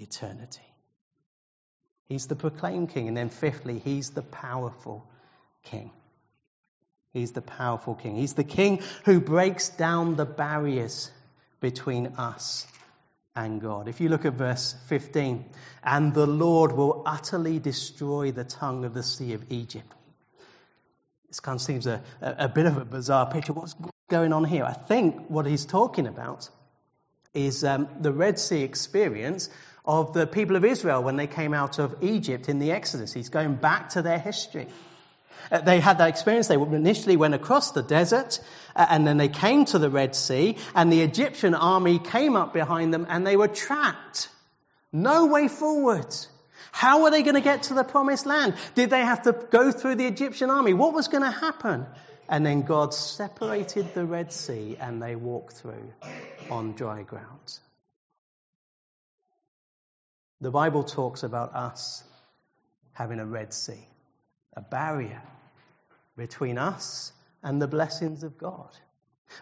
eternity. 0.00 0.66
He's 2.08 2.26
the 2.26 2.34
proclaimed 2.34 2.90
king. 2.90 3.06
And 3.06 3.16
then, 3.16 3.28
fifthly, 3.28 3.78
he's 3.78 4.10
the 4.10 4.22
powerful 4.22 5.06
king. 5.62 5.92
He's 7.12 7.30
the 7.30 7.42
powerful 7.42 7.94
king. 7.94 8.16
He's 8.16 8.34
the 8.34 8.42
king 8.42 8.82
who 9.04 9.20
breaks 9.20 9.68
down 9.68 10.16
the 10.16 10.24
barriers 10.24 11.08
between 11.60 12.08
us 12.18 12.66
and 13.36 13.60
God. 13.60 13.86
If 13.86 14.00
you 14.00 14.08
look 14.08 14.24
at 14.24 14.32
verse 14.32 14.74
15, 14.88 15.44
and 15.84 16.12
the 16.12 16.26
Lord 16.26 16.72
will 16.72 17.04
utterly 17.06 17.60
destroy 17.60 18.32
the 18.32 18.42
tongue 18.42 18.84
of 18.84 18.92
the 18.92 19.04
sea 19.04 19.34
of 19.34 19.52
Egypt. 19.52 19.94
This 21.28 21.38
kind 21.38 21.56
of 21.56 21.62
seems 21.62 21.86
a, 21.86 22.02
a, 22.20 22.34
a 22.38 22.48
bit 22.48 22.66
of 22.66 22.76
a 22.76 22.84
bizarre 22.84 23.30
picture. 23.30 23.52
What's 23.52 23.76
going 24.10 24.32
on 24.32 24.42
here? 24.42 24.64
I 24.64 24.72
think 24.72 25.28
what 25.28 25.46
he's 25.46 25.64
talking 25.64 26.08
about 26.08 26.50
is 27.36 27.62
um, 27.64 27.88
the 28.00 28.12
Red 28.12 28.38
Sea 28.38 28.62
experience 28.62 29.50
of 29.84 30.12
the 30.12 30.26
people 30.26 30.56
of 30.56 30.64
Israel 30.64 31.02
when 31.02 31.16
they 31.16 31.26
came 31.26 31.54
out 31.54 31.78
of 31.78 32.02
Egypt 32.02 32.48
in 32.48 32.58
the 32.58 32.72
Exodus. 32.72 33.12
He's 33.12 33.28
going 33.28 33.54
back 33.54 33.90
to 33.90 34.02
their 34.02 34.18
history. 34.18 34.66
Uh, 35.52 35.60
they 35.60 35.78
had 35.78 35.98
that 35.98 36.08
experience. 36.08 36.48
They 36.48 36.56
initially 36.56 37.16
went 37.16 37.34
across 37.34 37.70
the 37.70 37.82
desert 37.82 38.40
uh, 38.74 38.86
and 38.88 39.06
then 39.06 39.16
they 39.16 39.28
came 39.28 39.64
to 39.66 39.78
the 39.78 39.90
Red 39.90 40.16
Sea 40.16 40.56
and 40.74 40.90
the 40.90 41.02
Egyptian 41.02 41.54
army 41.54 41.98
came 41.98 42.34
up 42.34 42.52
behind 42.52 42.92
them 42.92 43.06
and 43.08 43.24
they 43.26 43.36
were 43.36 43.48
trapped. 43.48 44.28
No 44.92 45.26
way 45.26 45.46
forward. 45.46 46.14
How 46.72 47.02
were 47.02 47.10
they 47.10 47.22
going 47.22 47.34
to 47.34 47.40
get 47.40 47.64
to 47.64 47.74
the 47.74 47.84
promised 47.84 48.26
land? 48.26 48.54
Did 48.74 48.90
they 48.90 49.00
have 49.00 49.22
to 49.22 49.32
go 49.32 49.70
through 49.70 49.96
the 49.96 50.06
Egyptian 50.06 50.50
army? 50.50 50.72
What 50.72 50.94
was 50.94 51.08
going 51.08 51.22
to 51.22 51.30
happen? 51.30 51.86
And 52.28 52.44
then 52.44 52.62
God 52.62 52.92
separated 52.92 53.94
the 53.94 54.04
Red 54.04 54.32
Sea 54.32 54.76
and 54.80 55.00
they 55.00 55.14
walked 55.14 55.54
through 55.54 55.92
on 56.50 56.72
dry 56.72 57.02
ground. 57.02 57.58
The 60.40 60.50
Bible 60.50 60.84
talks 60.84 61.22
about 61.22 61.54
us 61.54 62.02
having 62.92 63.20
a 63.20 63.26
Red 63.26 63.52
Sea, 63.54 63.86
a 64.54 64.60
barrier 64.60 65.22
between 66.16 66.58
us 66.58 67.12
and 67.42 67.60
the 67.62 67.68
blessings 67.68 68.22
of 68.22 68.38
God, 68.38 68.70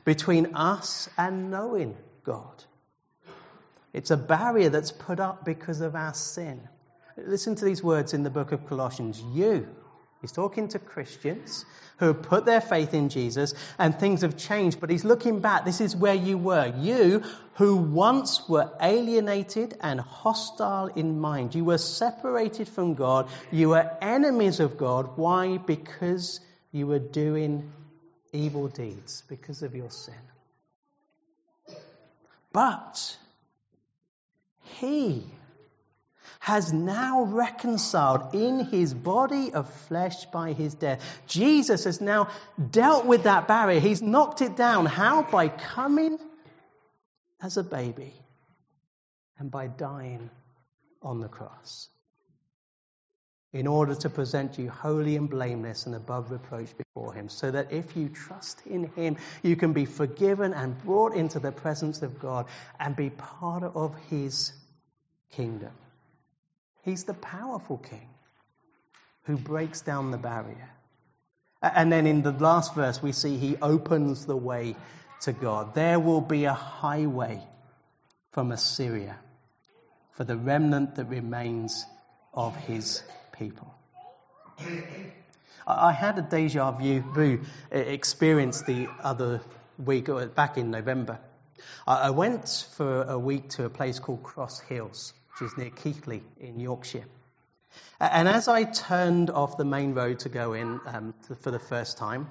between 0.04 0.54
us 0.54 1.08
and 1.16 1.50
knowing 1.50 1.96
God. 2.24 2.64
It's 3.92 4.10
a 4.10 4.16
barrier 4.16 4.68
that's 4.68 4.92
put 4.92 5.20
up 5.20 5.44
because 5.44 5.80
of 5.80 5.94
our 5.94 6.14
sin. 6.14 6.60
Listen 7.16 7.54
to 7.54 7.64
these 7.64 7.82
words 7.82 8.12
in 8.12 8.24
the 8.24 8.30
book 8.30 8.52
of 8.52 8.66
Colossians. 8.66 9.22
You, 9.32 9.68
He's 10.24 10.32
talking 10.32 10.68
to 10.68 10.78
Christians 10.78 11.66
who 11.98 12.06
have 12.06 12.22
put 12.22 12.46
their 12.46 12.62
faith 12.62 12.94
in 12.94 13.10
Jesus 13.10 13.52
and 13.78 13.94
things 13.94 14.22
have 14.22 14.38
changed, 14.38 14.80
but 14.80 14.88
he's 14.88 15.04
looking 15.04 15.40
back. 15.40 15.66
This 15.66 15.82
is 15.82 15.94
where 15.94 16.14
you 16.14 16.38
were. 16.38 16.72
You 16.78 17.22
who 17.56 17.76
once 17.76 18.48
were 18.48 18.70
alienated 18.80 19.76
and 19.82 20.00
hostile 20.00 20.86
in 20.86 21.20
mind. 21.20 21.54
You 21.54 21.66
were 21.66 21.76
separated 21.76 22.68
from 22.68 22.94
God. 22.94 23.28
You 23.52 23.68
were 23.68 23.90
enemies 24.00 24.60
of 24.60 24.78
God. 24.78 25.18
Why? 25.18 25.58
Because 25.58 26.40
you 26.72 26.86
were 26.86 26.98
doing 26.98 27.70
evil 28.32 28.68
deeds, 28.68 29.22
because 29.28 29.62
of 29.62 29.74
your 29.74 29.90
sin. 29.90 30.14
But 32.50 33.14
he 34.80 35.26
has 36.44 36.74
now 36.74 37.22
reconciled 37.22 38.34
in 38.34 38.66
his 38.66 38.92
body 38.92 39.54
of 39.54 39.66
flesh 39.88 40.26
by 40.26 40.52
his 40.52 40.74
death. 40.74 41.00
Jesus 41.26 41.84
has 41.84 42.02
now 42.02 42.28
dealt 42.70 43.06
with 43.06 43.22
that 43.22 43.48
barrier. 43.48 43.80
He's 43.80 44.02
knocked 44.02 44.42
it 44.42 44.54
down. 44.54 44.84
How? 44.84 45.22
By 45.22 45.48
coming 45.48 46.18
as 47.40 47.56
a 47.56 47.62
baby 47.62 48.12
and 49.38 49.50
by 49.50 49.68
dying 49.68 50.28
on 51.00 51.20
the 51.20 51.28
cross. 51.28 51.88
In 53.54 53.66
order 53.66 53.94
to 53.94 54.10
present 54.10 54.58
you 54.58 54.68
holy 54.68 55.16
and 55.16 55.30
blameless 55.30 55.86
and 55.86 55.94
above 55.94 56.30
reproach 56.30 56.76
before 56.76 57.14
Him, 57.14 57.30
so 57.30 57.52
that 57.52 57.72
if 57.72 57.96
you 57.96 58.10
trust 58.10 58.60
in 58.66 58.90
Him, 58.96 59.16
you 59.42 59.56
can 59.56 59.72
be 59.72 59.86
forgiven 59.86 60.52
and 60.52 60.78
brought 60.84 61.14
into 61.14 61.38
the 61.38 61.52
presence 61.52 62.02
of 62.02 62.18
God 62.18 62.44
and 62.78 62.94
be 62.94 63.08
part 63.08 63.62
of 63.62 63.94
His 64.10 64.52
kingdom. 65.32 65.70
He's 66.84 67.04
the 67.04 67.14
powerful 67.14 67.78
king 67.78 68.08
who 69.24 69.36
breaks 69.36 69.80
down 69.80 70.10
the 70.10 70.18
barrier. 70.18 70.70
And 71.62 71.90
then 71.90 72.06
in 72.06 72.22
the 72.22 72.32
last 72.32 72.74
verse, 72.74 73.02
we 73.02 73.12
see 73.12 73.38
he 73.38 73.56
opens 73.56 74.26
the 74.26 74.36
way 74.36 74.76
to 75.22 75.32
God. 75.32 75.74
There 75.74 75.98
will 75.98 76.20
be 76.20 76.44
a 76.44 76.52
highway 76.52 77.42
from 78.32 78.52
Assyria 78.52 79.16
for 80.12 80.24
the 80.24 80.36
remnant 80.36 80.96
that 80.96 81.06
remains 81.06 81.86
of 82.34 82.54
his 82.54 83.02
people. 83.32 83.74
I 85.66 85.92
had 85.92 86.18
a 86.18 86.22
deja 86.22 86.72
vu 86.72 87.40
experience 87.70 88.62
the 88.62 88.88
other 89.02 89.40
week, 89.78 90.10
uh, 90.10 90.26
back 90.26 90.58
in 90.58 90.70
November. 90.70 91.18
I 91.86 92.10
went 92.10 92.66
for 92.76 93.02
a 93.02 93.18
week 93.18 93.48
to 93.50 93.64
a 93.64 93.70
place 93.70 93.98
called 93.98 94.22
Cross 94.22 94.60
Hills 94.60 95.14
which 95.38 95.50
is 95.50 95.56
near 95.56 95.70
Keighley 95.70 96.22
in 96.40 96.60
Yorkshire. 96.60 97.04
And 98.00 98.28
as 98.28 98.46
I 98.48 98.64
turned 98.64 99.30
off 99.30 99.56
the 99.56 99.64
main 99.64 99.94
road 99.94 100.20
to 100.20 100.28
go 100.28 100.52
in 100.52 100.80
um, 100.86 101.14
for 101.40 101.50
the 101.50 101.58
first 101.58 101.98
time, 101.98 102.28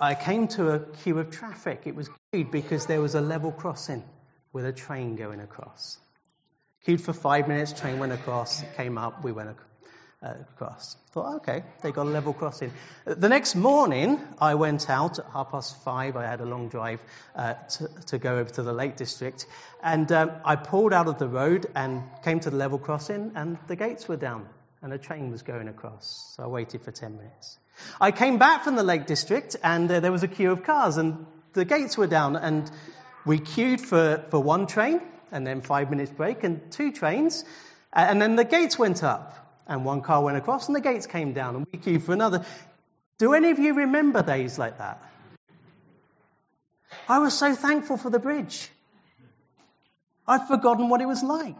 I 0.00 0.14
came 0.14 0.48
to 0.48 0.70
a 0.70 0.80
queue 0.80 1.18
of 1.18 1.30
traffic. 1.30 1.82
It 1.84 1.94
was 1.94 2.08
queued 2.32 2.50
because 2.50 2.86
there 2.86 3.00
was 3.00 3.14
a 3.14 3.20
level 3.20 3.52
crossing 3.52 4.02
with 4.52 4.64
a 4.64 4.72
train 4.72 5.16
going 5.16 5.40
across. 5.40 5.98
Queued 6.84 7.00
for 7.00 7.12
five 7.12 7.48
minutes, 7.48 7.72
train 7.72 7.98
went 7.98 8.12
across, 8.12 8.62
came 8.76 8.96
up, 8.96 9.24
we 9.24 9.32
went 9.32 9.50
across 9.50 9.73
uh, 10.24 10.34
cross. 10.56 10.96
Thought, 11.10 11.36
okay, 11.36 11.62
they 11.82 11.92
got 11.92 12.06
a 12.06 12.10
level 12.10 12.32
crossing. 12.32 12.72
The 13.04 13.28
next 13.28 13.54
morning, 13.54 14.18
I 14.40 14.54
went 14.54 14.88
out 14.88 15.18
at 15.18 15.26
half 15.26 15.50
past 15.50 15.82
five. 15.84 16.16
I 16.16 16.24
had 16.24 16.40
a 16.40 16.46
long 16.46 16.68
drive 16.68 17.00
uh, 17.36 17.54
to, 17.54 17.88
to, 18.06 18.18
go 18.18 18.38
over 18.38 18.50
to 18.50 18.62
the 18.62 18.72
Lake 18.72 18.96
District. 18.96 19.46
And 19.82 20.10
um, 20.10 20.32
I 20.44 20.56
pulled 20.56 20.92
out 20.92 21.08
of 21.08 21.18
the 21.18 21.28
road 21.28 21.66
and 21.74 22.02
came 22.24 22.40
to 22.40 22.50
the 22.50 22.56
level 22.56 22.78
crossing, 22.78 23.32
and 23.34 23.58
the 23.68 23.76
gates 23.76 24.08
were 24.08 24.16
down, 24.16 24.48
and 24.82 24.92
a 24.92 24.98
train 24.98 25.30
was 25.30 25.42
going 25.42 25.68
across. 25.68 26.32
So 26.36 26.44
I 26.44 26.46
waited 26.46 26.82
for 26.82 26.90
10 26.90 27.16
minutes. 27.16 27.58
I 28.00 28.10
came 28.10 28.38
back 28.38 28.64
from 28.64 28.76
the 28.76 28.84
Lake 28.84 29.06
District, 29.06 29.56
and 29.62 29.90
uh, 29.90 30.00
there 30.00 30.12
was 30.12 30.22
a 30.22 30.28
queue 30.28 30.52
of 30.52 30.62
cars, 30.62 30.96
and 30.96 31.26
the 31.52 31.64
gates 31.64 31.98
were 31.98 32.06
down, 32.06 32.36
and 32.36 32.70
we 33.26 33.38
queued 33.38 33.80
for, 33.80 34.24
for 34.30 34.40
one 34.40 34.66
train, 34.66 35.00
and 35.30 35.46
then 35.46 35.60
five 35.60 35.90
minutes 35.90 36.10
break, 36.10 36.44
and 36.44 36.72
two 36.72 36.92
trains, 36.92 37.44
and 37.92 38.22
then 38.22 38.36
the 38.36 38.44
gates 38.44 38.78
went 38.78 39.04
up 39.04 39.43
and 39.66 39.84
one 39.84 40.02
car 40.02 40.22
went 40.22 40.36
across 40.36 40.68
and 40.68 40.76
the 40.76 40.80
gates 40.80 41.06
came 41.06 41.32
down 41.32 41.56
and 41.56 41.66
we 41.72 41.78
queued 41.78 42.02
for 42.02 42.12
another. 42.12 42.44
Do 43.18 43.34
any 43.34 43.50
of 43.50 43.58
you 43.58 43.74
remember 43.74 44.22
days 44.22 44.58
like 44.58 44.78
that? 44.78 45.02
I 47.08 47.18
was 47.18 47.36
so 47.36 47.54
thankful 47.54 47.96
for 47.96 48.10
the 48.10 48.18
bridge. 48.18 48.68
I'd 50.26 50.48
forgotten 50.48 50.88
what 50.88 51.00
it 51.00 51.06
was 51.06 51.22
like. 51.22 51.56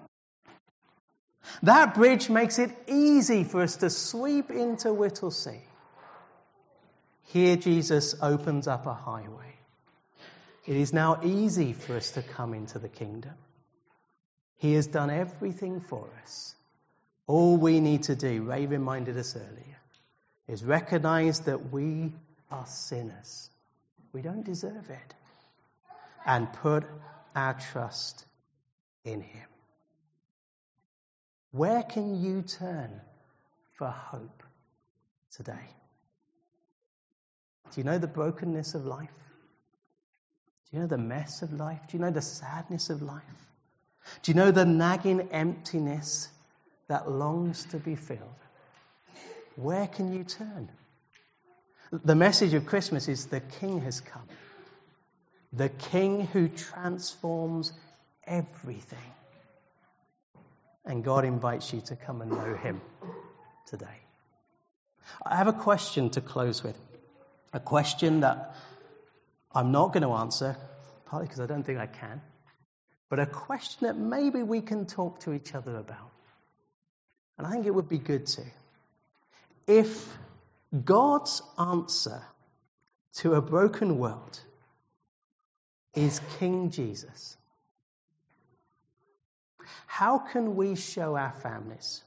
That 1.63 1.95
bridge 1.95 2.31
makes 2.31 2.59
it 2.59 2.71
easy 2.89 3.45
for 3.45 3.63
us 3.63 3.77
to 3.77 3.91
sweep 3.91 4.51
into 4.51 4.89
Whittlesea. 4.89 5.61
Here, 7.25 7.57
Jesus 7.57 8.15
opens 8.23 8.67
up 8.67 8.87
a 8.87 8.95
highway. 8.95 9.55
It 10.67 10.77
is 10.77 10.93
now 10.93 11.21
easy 11.23 11.73
for 11.73 11.97
us 11.97 12.13
to 12.13 12.23
come 12.23 12.55
into 12.55 12.79
the 12.79 12.89
kingdom. 12.89 13.35
He 14.57 14.75
has 14.75 14.87
done 14.87 15.11
everything 15.11 15.81
for 15.81 16.09
us. 16.23 16.54
All 17.27 17.57
we 17.57 17.81
need 17.81 18.05
to 18.05 18.17
do, 18.17 18.43
Ray 18.43 18.67
reminded 18.67 19.17
us 19.17 19.37
earlier, 19.37 19.79
is 20.47 20.63
recognize 20.63 21.41
that 21.41 21.73
we 21.73 22.13
are 22.51 22.67
sinners. 22.67 23.49
We 24.13 24.23
don't 24.23 24.45
deserve 24.45 24.91
it. 24.91 25.15
And 26.27 26.53
put 26.53 26.85
our 27.35 27.55
trust 27.55 28.25
in 29.05 29.21
Him. 29.21 29.49
Where 31.51 31.83
can 31.83 32.23
you 32.23 32.43
turn 32.43 32.91
for 33.79 33.89
hope 33.89 34.43
today? 35.37 35.69
Do 37.73 37.81
you 37.81 37.85
know 37.85 37.99
the 37.99 38.07
brokenness 38.07 38.75
of 38.75 38.87
life? 38.87 39.11
Do 40.71 40.77
you 40.77 40.83
know 40.83 40.89
the 40.89 40.99
mess 40.99 41.43
of 41.43 41.53
life? 41.53 41.81
Do 41.89 41.97
you 41.97 42.03
know 42.03 42.11
the 42.11 42.23
sadness 42.23 42.91
of 42.91 43.03
life? 43.03 43.23
Do 44.23 44.33
you 44.33 44.37
know 44.37 44.51
the 44.51 44.65
nagging 44.65 45.29
emptiness 45.33 46.29
that 46.89 47.11
longs 47.11 47.65
to 47.67 47.79
be 47.79 47.97
filled, 47.97 48.21
where 49.57 49.87
can 49.87 50.13
you 50.13 50.25
turn? 50.25 50.69
The 51.93 52.15
message 52.15 52.55
of 52.55 52.67
Christmas 52.67 53.09
is 53.09 53.27
the 53.27 53.41
King 53.41 53.81
has 53.83 54.01
come. 54.01 54.29
The 55.53 55.69
King 55.69 56.27
who 56.27 56.49
transforms 56.49 57.73
everything. 58.27 58.99
And 60.85 61.05
God 61.05 61.25
invites 61.25 61.73
you 61.73 61.81
to 61.83 61.97
come 61.97 62.21
and 62.21 62.31
know 62.31 62.57
Him 62.57 62.81
today. 63.67 64.01
I 65.25 65.37
have 65.37 65.47
a 65.47 65.53
question 65.53 66.11
to 66.11 66.21
close 66.21 66.63
with. 66.63 66.77
A 67.53 67.61
question 67.61 68.21
that 68.21 68.57
I'm 69.55 69.71
not 69.71 69.93
going 69.93 70.03
to 70.03 70.13
answer, 70.13 70.57
partly 71.07 71.29
because 71.29 71.41
I 71.41 71.47
don't 71.47 71.63
think 71.63 71.79
I 71.79 71.87
can, 71.87 72.21
but 73.09 73.21
a 73.21 73.27
question 73.27 73.87
that 73.87 73.97
maybe 73.97 74.43
we 74.43 74.61
can 74.61 74.87
talk 74.87 75.21
to 75.21 75.33
each 75.33 75.55
other 75.55 75.77
about. 75.77 76.11
And 77.39 77.47
I 77.47 77.51
think 77.51 77.67
it 77.67 77.75
would 77.75 77.89
be 77.89 77.99
good 77.99 78.27
to. 78.27 78.43
If 79.67 80.17
God's 80.85 81.43
answer 81.59 82.23
to 83.15 83.35
a 83.35 83.41
broken 83.41 83.99
world 83.99 84.41
is 85.95 86.21
King 86.39 86.71
Jesus, 86.71 87.37
how 89.87 90.19
can 90.19 90.57
we 90.57 90.75
show 90.75 91.17
our 91.17 91.33
families? 91.43 92.03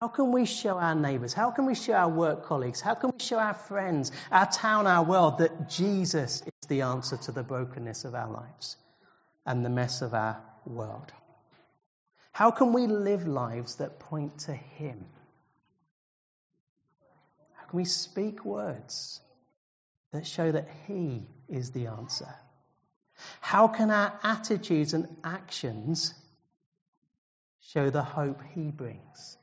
How 0.00 0.08
can 0.08 0.30
we 0.30 0.44
show 0.44 0.76
our 0.76 0.94
neighbors? 0.94 1.32
How 1.32 1.50
can 1.50 1.64
we 1.64 1.74
show 1.74 1.94
our 1.94 2.08
work 2.08 2.44
colleagues? 2.44 2.82
How 2.82 2.94
can 2.94 3.10
we 3.10 3.24
show 3.24 3.38
our 3.38 3.54
friends, 3.54 4.12
our 4.30 4.44
town, 4.44 4.86
our 4.86 5.02
world 5.02 5.38
that 5.38 5.70
Jesus 5.70 6.42
is 6.42 6.68
the 6.68 6.82
answer 6.82 7.16
to 7.16 7.32
the 7.32 7.42
brokenness 7.42 8.04
of 8.04 8.14
our 8.14 8.30
lives 8.30 8.76
and 9.46 9.64
the 9.64 9.70
mess 9.70 10.02
of 10.02 10.12
our 10.12 10.36
world? 10.66 11.12
How 12.36 12.50
can 12.50 12.74
we 12.74 12.86
live 12.86 13.26
lives 13.26 13.76
that 13.76 13.98
point 13.98 14.40
to 14.40 14.52
Him? 14.52 15.06
How 17.54 17.64
can 17.70 17.78
we 17.78 17.86
speak 17.86 18.44
words 18.44 19.22
that 20.12 20.26
show 20.26 20.52
that 20.52 20.68
He 20.86 21.22
is 21.48 21.70
the 21.70 21.86
answer? 21.86 22.28
How 23.40 23.68
can 23.68 23.90
our 23.90 24.12
attitudes 24.22 24.92
and 24.92 25.08
actions 25.24 26.12
show 27.72 27.88
the 27.88 28.02
hope 28.02 28.42
He 28.54 28.70
brings 28.70 29.38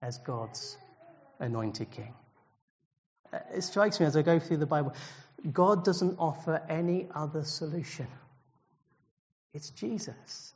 as 0.00 0.18
God's 0.18 0.76
anointed 1.40 1.90
King? 1.90 2.14
Uh, 3.32 3.40
it 3.52 3.62
strikes 3.64 3.98
me 3.98 4.06
as 4.06 4.16
I 4.16 4.22
go 4.22 4.38
through 4.38 4.58
the 4.58 4.66
Bible, 4.66 4.94
God 5.50 5.84
doesn't 5.84 6.20
offer 6.20 6.62
any 6.68 7.08
other 7.12 7.42
solution. 7.42 8.06
It's 9.54 9.70
Jesus. 9.70 10.54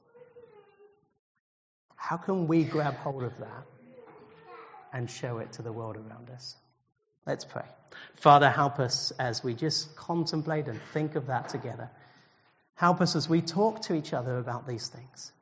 How 2.07 2.19
can 2.19 2.47
we 2.47 2.63
grab 2.63 2.95
hold 2.99 3.25
of 3.25 3.37
that 3.39 3.67
and 4.93 5.11
show 5.11 5.39
it 5.39 5.55
to 5.55 5.63
the 5.63 5.73
world 5.73 5.97
around 5.97 6.31
us? 6.31 6.55
Let's 7.27 7.45
pray. 7.45 7.65
Father, 8.15 8.49
help 8.49 8.79
us 8.79 9.11
as 9.19 9.43
we 9.43 9.55
just 9.55 9.97
contemplate 9.97 10.69
and 10.69 10.81
think 10.93 11.17
of 11.17 11.27
that 11.27 11.49
together. 11.49 11.91
Help 12.77 13.01
us 13.01 13.17
as 13.17 13.29
we 13.29 13.41
talk 13.41 13.83
to 13.83 13.95
each 13.95 14.13
other 14.13 14.39
about 14.39 14.69
these 14.69 14.87
things. 14.87 15.33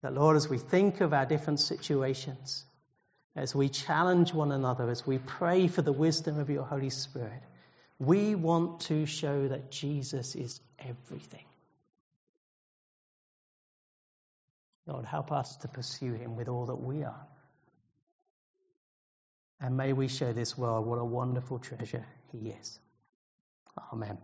That, 0.00 0.14
Lord, 0.14 0.36
as 0.36 0.48
we 0.48 0.56
think 0.56 1.02
of 1.02 1.12
our 1.12 1.26
different 1.26 1.60
situations, 1.60 2.64
as 3.34 3.54
we 3.54 3.68
challenge 3.68 4.32
one 4.32 4.52
another, 4.52 4.88
as 4.88 5.06
we 5.06 5.18
pray 5.18 5.68
for 5.68 5.82
the 5.82 5.92
wisdom 5.92 6.38
of 6.38 6.48
your 6.48 6.64
Holy 6.64 6.88
Spirit, 6.88 7.42
we 7.98 8.34
want 8.34 8.80
to 8.82 9.04
show 9.04 9.48
that 9.48 9.70
Jesus 9.70 10.36
is 10.36 10.58
everything. 10.78 11.44
Lord, 14.86 15.04
help 15.04 15.32
us 15.32 15.56
to 15.58 15.68
pursue 15.68 16.14
him 16.14 16.36
with 16.36 16.48
all 16.48 16.66
that 16.66 16.76
we 16.76 17.02
are. 17.02 17.26
And 19.60 19.76
may 19.76 19.92
we 19.92 20.08
show 20.08 20.32
this 20.32 20.56
world 20.56 20.86
what 20.86 20.98
a 20.98 21.04
wonderful 21.04 21.58
treasure 21.58 22.06
he 22.32 22.50
is. 22.50 22.78
Amen. 23.92 24.18